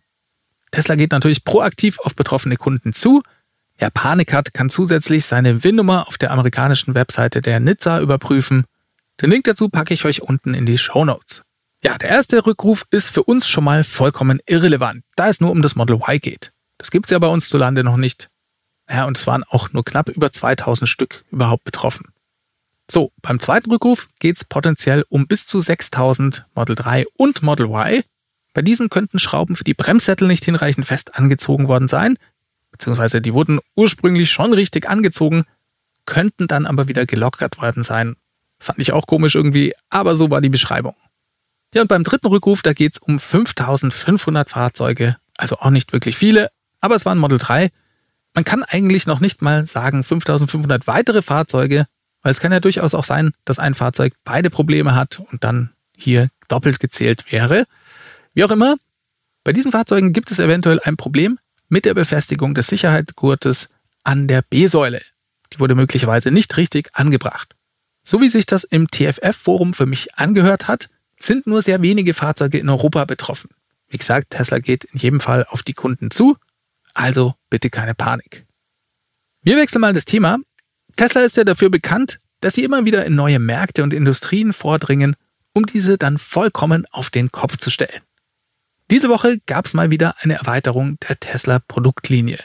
Tesla 0.70 0.96
geht 0.96 1.12
natürlich 1.12 1.44
proaktiv 1.44 1.98
auf 2.00 2.14
betroffene 2.14 2.56
Kunden 2.56 2.92
zu. 2.92 3.22
Wer 3.78 3.90
Panik 3.90 4.32
hat, 4.32 4.54
kann 4.54 4.70
zusätzlich 4.70 5.24
seine 5.24 5.62
WIN-Nummer 5.62 6.08
auf 6.08 6.18
der 6.18 6.30
amerikanischen 6.30 6.94
Webseite 6.94 7.42
der 7.42 7.60
NHTSA 7.60 8.00
überprüfen 8.00 8.64
den 9.20 9.30
Link 9.30 9.44
dazu 9.44 9.68
packe 9.68 9.94
ich 9.94 10.04
euch 10.04 10.22
unten 10.22 10.54
in 10.54 10.66
die 10.66 10.78
Show 10.78 11.04
Notes. 11.04 11.42
Ja, 11.84 11.98
der 11.98 12.08
erste 12.08 12.44
Rückruf 12.44 12.84
ist 12.90 13.10
für 13.10 13.22
uns 13.22 13.48
schon 13.48 13.64
mal 13.64 13.84
vollkommen 13.84 14.40
irrelevant, 14.46 15.04
da 15.16 15.28
es 15.28 15.40
nur 15.40 15.50
um 15.50 15.62
das 15.62 15.76
Model 15.76 15.96
Y 15.96 16.18
geht. 16.18 16.52
Das 16.78 16.90
gibt's 16.90 17.10
ja 17.10 17.18
bei 17.18 17.28
uns 17.28 17.48
zu 17.48 17.58
Lande 17.58 17.84
noch 17.84 17.96
nicht. 17.96 18.30
Ja, 18.90 19.04
und 19.04 19.16
es 19.16 19.26
waren 19.26 19.44
auch 19.44 19.72
nur 19.72 19.84
knapp 19.84 20.08
über 20.08 20.32
2000 20.32 20.88
Stück 20.88 21.24
überhaupt 21.30 21.64
betroffen. 21.64 22.08
So, 22.90 23.12
beim 23.22 23.38
zweiten 23.38 23.70
Rückruf 23.70 24.08
geht's 24.18 24.44
potenziell 24.44 25.04
um 25.08 25.26
bis 25.26 25.46
zu 25.46 25.60
6000 25.60 26.46
Model 26.54 26.74
3 26.74 27.06
und 27.16 27.42
Model 27.42 27.66
Y. 27.66 28.02
Bei 28.54 28.62
diesen 28.62 28.88
könnten 28.88 29.18
Schrauben 29.18 29.56
für 29.56 29.64
die 29.64 29.74
Bremssättel 29.74 30.26
nicht 30.26 30.44
hinreichend 30.44 30.86
fest 30.86 31.16
angezogen 31.16 31.68
worden 31.68 31.88
sein, 31.88 32.16
beziehungsweise 32.70 33.20
die 33.20 33.34
wurden 33.34 33.60
ursprünglich 33.74 34.30
schon 34.30 34.54
richtig 34.54 34.88
angezogen, 34.88 35.44
könnten 36.06 36.48
dann 36.48 36.64
aber 36.64 36.88
wieder 36.88 37.04
gelockert 37.04 37.60
worden 37.60 37.82
sein 37.82 38.16
Fand 38.64 38.78
ich 38.78 38.92
auch 38.92 39.06
komisch 39.06 39.34
irgendwie, 39.34 39.74
aber 39.90 40.16
so 40.16 40.30
war 40.30 40.40
die 40.40 40.48
Beschreibung. 40.48 40.96
Ja, 41.74 41.82
und 41.82 41.88
beim 41.88 42.02
dritten 42.02 42.28
Rückruf, 42.28 42.62
da 42.62 42.72
geht's 42.72 42.98
um 42.98 43.18
5500 43.18 44.48
Fahrzeuge, 44.48 45.16
also 45.36 45.58
auch 45.58 45.70
nicht 45.70 45.92
wirklich 45.92 46.16
viele, 46.16 46.50
aber 46.80 46.94
es 46.94 47.04
waren 47.04 47.18
Model 47.18 47.38
3. 47.38 47.70
Man 48.32 48.44
kann 48.44 48.62
eigentlich 48.62 49.06
noch 49.06 49.20
nicht 49.20 49.42
mal 49.42 49.66
sagen 49.66 50.02
5500 50.02 50.86
weitere 50.86 51.20
Fahrzeuge, 51.20 51.86
weil 52.22 52.30
es 52.30 52.40
kann 52.40 52.52
ja 52.52 52.60
durchaus 52.60 52.94
auch 52.94 53.04
sein, 53.04 53.32
dass 53.44 53.58
ein 53.58 53.74
Fahrzeug 53.74 54.14
beide 54.24 54.48
Probleme 54.48 54.94
hat 54.94 55.20
und 55.30 55.44
dann 55.44 55.72
hier 55.94 56.30
doppelt 56.48 56.80
gezählt 56.80 57.30
wäre. 57.30 57.66
Wie 58.34 58.44
auch 58.44 58.50
immer, 58.50 58.76
bei 59.44 59.52
diesen 59.52 59.72
Fahrzeugen 59.72 60.12
gibt 60.12 60.30
es 60.30 60.38
eventuell 60.38 60.80
ein 60.80 60.96
Problem 60.96 61.38
mit 61.68 61.84
der 61.84 61.94
Befestigung 61.94 62.54
des 62.54 62.66
Sicherheitsgurtes 62.66 63.70
an 64.02 64.26
der 64.28 64.42
B-Säule. 64.42 65.00
Die 65.52 65.60
wurde 65.60 65.74
möglicherweise 65.74 66.30
nicht 66.30 66.56
richtig 66.56 66.90
angebracht. 66.94 67.54
So 68.02 68.20
wie 68.20 68.28
sich 68.28 68.44
das 68.44 68.64
im 68.64 68.88
TFF-Forum 68.88 69.72
für 69.72 69.86
mich 69.86 70.14
angehört 70.16 70.68
hat, 70.68 70.90
sind 71.18 71.46
nur 71.46 71.62
sehr 71.62 71.80
wenige 71.80 72.12
Fahrzeuge 72.12 72.58
in 72.58 72.68
Europa 72.68 73.04
betroffen. 73.04 73.50
Wie 73.88 73.98
gesagt, 73.98 74.30
Tesla 74.30 74.58
geht 74.58 74.84
in 74.84 74.98
jedem 74.98 75.20
Fall 75.20 75.46
auf 75.48 75.62
die 75.62 75.72
Kunden 75.72 76.10
zu, 76.10 76.36
also 76.92 77.34
bitte 77.50 77.70
keine 77.70 77.94
Panik. 77.94 78.44
Wir 79.42 79.56
wechseln 79.56 79.80
mal 79.80 79.92
das 79.92 80.04
Thema. 80.04 80.38
Tesla 80.96 81.22
ist 81.22 81.36
ja 81.36 81.44
dafür 81.44 81.70
bekannt, 81.70 82.18
dass 82.40 82.54
sie 82.54 82.64
immer 82.64 82.84
wieder 82.84 83.04
in 83.06 83.14
neue 83.14 83.38
Märkte 83.38 83.82
und 83.82 83.94
Industrien 83.94 84.52
vordringen, 84.52 85.16
um 85.52 85.64
diese 85.64 85.96
dann 85.96 86.18
vollkommen 86.18 86.84
auf 86.90 87.10
den 87.10 87.30
Kopf 87.30 87.56
zu 87.58 87.70
stellen. 87.70 88.02
Diese 88.90 89.08
Woche 89.08 89.38
gab 89.46 89.66
es 89.66 89.74
mal 89.74 89.90
wieder 89.90 90.16
eine 90.20 90.34
Erweiterung 90.34 90.98
der 91.08 91.18
Tesla 91.18 91.58
Produktlinie. 91.58 92.38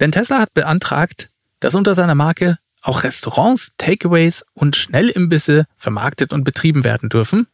Denn 0.00 0.12
Tesla 0.12 0.38
hat 0.40 0.54
beantragt, 0.54 1.30
dass 1.60 1.74
unter 1.74 1.94
seiner 1.94 2.14
Marke 2.14 2.58
auch 2.82 3.02
Restaurants, 3.02 3.72
Takeaways 3.78 4.44
und 4.54 4.76
Schnellimbisse 4.76 5.66
vermarktet 5.76 6.32
und 6.32 6.44
betrieben 6.44 6.84
werden 6.84 7.08
dürfen. 7.08 7.46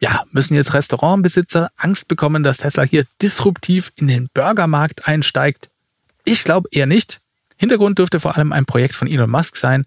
Ja, 0.00 0.24
müssen 0.30 0.54
jetzt 0.54 0.72
Restaurantbesitzer 0.72 1.70
Angst 1.76 2.08
bekommen, 2.08 2.42
dass 2.42 2.58
Tesla 2.58 2.84
hier 2.84 3.04
disruptiv 3.20 3.92
in 3.96 4.08
den 4.08 4.28
Burgermarkt 4.32 5.08
einsteigt? 5.08 5.70
Ich 6.24 6.44
glaube 6.44 6.68
eher 6.72 6.86
nicht. 6.86 7.20
Hintergrund 7.56 7.98
dürfte 7.98 8.20
vor 8.20 8.36
allem 8.36 8.52
ein 8.52 8.64
Projekt 8.64 8.94
von 8.94 9.08
Elon 9.08 9.30
Musk 9.30 9.56
sein. 9.56 9.84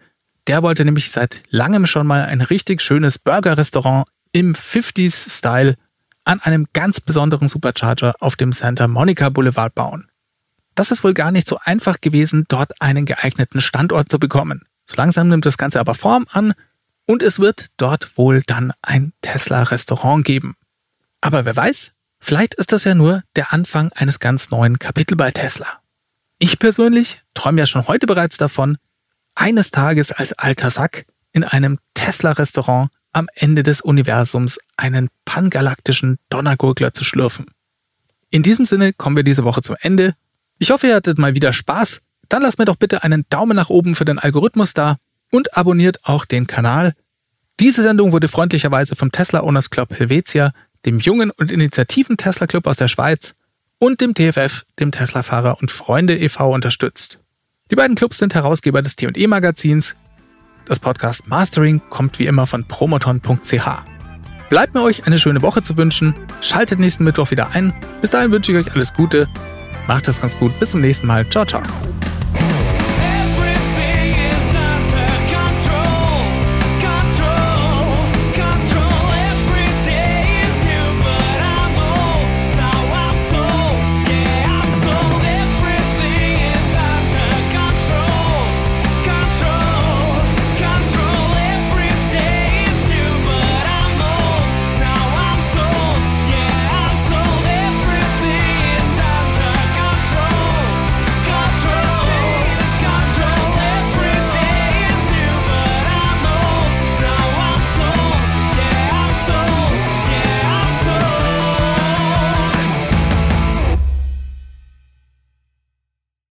Der 0.47 0.61
wollte 0.61 0.85
nämlich 0.85 1.09
seit 1.09 1.41
langem 1.49 1.87
schon 1.87 2.05
mal 2.05 2.25
ein 2.25 2.41
richtig 2.41 2.81
schönes 2.81 3.17
Burger-Restaurant 3.17 4.07
im 4.33 4.53
50s-Style 4.53 5.75
an 6.25 6.39
einem 6.41 6.67
ganz 6.73 7.01
besonderen 7.01 7.47
Supercharger 7.47 8.15
auf 8.19 8.35
dem 8.35 8.53
Santa 8.53 8.87
Monica 8.87 9.29
Boulevard 9.29 9.75
bauen. 9.75 10.07
Das 10.75 10.91
ist 10.91 11.03
wohl 11.03 11.13
gar 11.13 11.31
nicht 11.31 11.47
so 11.47 11.59
einfach 11.63 12.01
gewesen, 12.01 12.45
dort 12.47 12.81
einen 12.81 13.05
geeigneten 13.05 13.61
Standort 13.61 14.09
zu 14.09 14.19
bekommen. 14.19 14.63
So 14.85 14.95
langsam 14.95 15.27
nimmt 15.29 15.45
das 15.45 15.57
Ganze 15.57 15.79
aber 15.79 15.93
Form 15.93 16.25
an 16.31 16.53
und 17.05 17.21
es 17.21 17.39
wird 17.39 17.67
dort 17.77 18.17
wohl 18.17 18.41
dann 18.45 18.73
ein 18.81 19.13
Tesla-Restaurant 19.21 20.25
geben. 20.25 20.55
Aber 21.21 21.45
wer 21.45 21.55
weiß, 21.55 21.91
vielleicht 22.19 22.55
ist 22.55 22.71
das 22.71 22.83
ja 22.85 22.95
nur 22.95 23.23
der 23.35 23.53
Anfang 23.53 23.91
eines 23.93 24.19
ganz 24.19 24.49
neuen 24.49 24.79
Kapitels 24.79 25.17
bei 25.17 25.31
Tesla. 25.31 25.67
Ich 26.39 26.59
persönlich 26.59 27.21
träume 27.33 27.61
ja 27.61 27.65
schon 27.65 27.87
heute 27.87 28.07
bereits 28.07 28.37
davon, 28.37 28.77
eines 29.35 29.71
Tages 29.71 30.11
als 30.11 30.33
alter 30.33 30.71
Sack 30.71 31.05
in 31.31 31.43
einem 31.43 31.79
Tesla-Restaurant 31.93 32.89
am 33.13 33.27
Ende 33.35 33.63
des 33.63 33.81
Universums 33.81 34.59
einen 34.75 35.09
pangalaktischen 35.25 36.17
Donnergurgler 36.29 36.93
zu 36.93 37.03
schlürfen. 37.03 37.45
In 38.29 38.43
diesem 38.43 38.65
Sinne 38.65 38.93
kommen 38.93 39.15
wir 39.15 39.23
diese 39.23 39.43
Woche 39.43 39.61
zum 39.61 39.75
Ende. 39.79 40.15
Ich 40.59 40.71
hoffe, 40.71 40.87
ihr 40.87 40.95
hattet 40.95 41.17
mal 41.17 41.35
wieder 41.35 41.53
Spaß. 41.53 42.01
Dann 42.29 42.41
lasst 42.41 42.59
mir 42.59 42.65
doch 42.65 42.75
bitte 42.75 43.03
einen 43.03 43.25
Daumen 43.29 43.55
nach 43.55 43.69
oben 43.69 43.95
für 43.95 44.05
den 44.05 44.19
Algorithmus 44.19 44.73
da 44.73 44.97
und 45.31 45.55
abonniert 45.55 45.99
auch 46.03 46.25
den 46.25 46.47
Kanal. 46.47 46.93
Diese 47.59 47.83
Sendung 47.83 48.11
wurde 48.11 48.27
freundlicherweise 48.27 48.95
vom 48.95 49.11
Tesla 49.11 49.43
Owners 49.43 49.69
Club 49.69 49.97
Helvetia, 49.97 50.53
dem 50.85 50.99
jungen 50.99 51.31
und 51.31 51.51
initiativen 51.51 52.17
Tesla 52.17 52.47
Club 52.47 52.65
aus 52.67 52.77
der 52.77 52.87
Schweiz 52.87 53.35
und 53.77 54.01
dem 54.01 54.13
TFF, 54.15 54.65
dem 54.79 54.91
Tesla-Fahrer 54.91 55.59
und 55.61 55.71
Freunde 55.71 56.17
e.V. 56.17 56.51
unterstützt. 56.51 57.19
Die 57.69 57.75
beiden 57.75 57.95
Clubs 57.95 58.17
sind 58.17 58.33
Herausgeber 58.33 58.81
des 58.81 58.95
T&E 58.95 59.27
Magazins. 59.27 59.95
Das 60.65 60.79
Podcast 60.79 61.27
Mastering 61.27 61.81
kommt 61.89 62.19
wie 62.19 62.25
immer 62.25 62.47
von 62.47 62.65
promoton.ch. 62.65 63.67
Bleibt 64.49 64.73
mir 64.73 64.81
euch 64.83 65.07
eine 65.07 65.17
schöne 65.17 65.41
Woche 65.41 65.63
zu 65.63 65.77
wünschen. 65.77 66.15
Schaltet 66.41 66.79
nächsten 66.79 67.03
Mittwoch 67.03 67.31
wieder 67.31 67.53
ein. 67.53 67.73
Bis 68.01 68.11
dahin 68.11 68.31
wünsche 68.31 68.51
ich 68.51 68.57
euch 68.59 68.73
alles 68.73 68.93
Gute. 68.93 69.27
Macht 69.87 70.07
es 70.07 70.21
ganz 70.21 70.37
gut. 70.37 70.57
Bis 70.59 70.71
zum 70.71 70.81
nächsten 70.81 71.07
Mal. 71.07 71.27
Ciao, 71.29 71.45
ciao. 71.45 71.63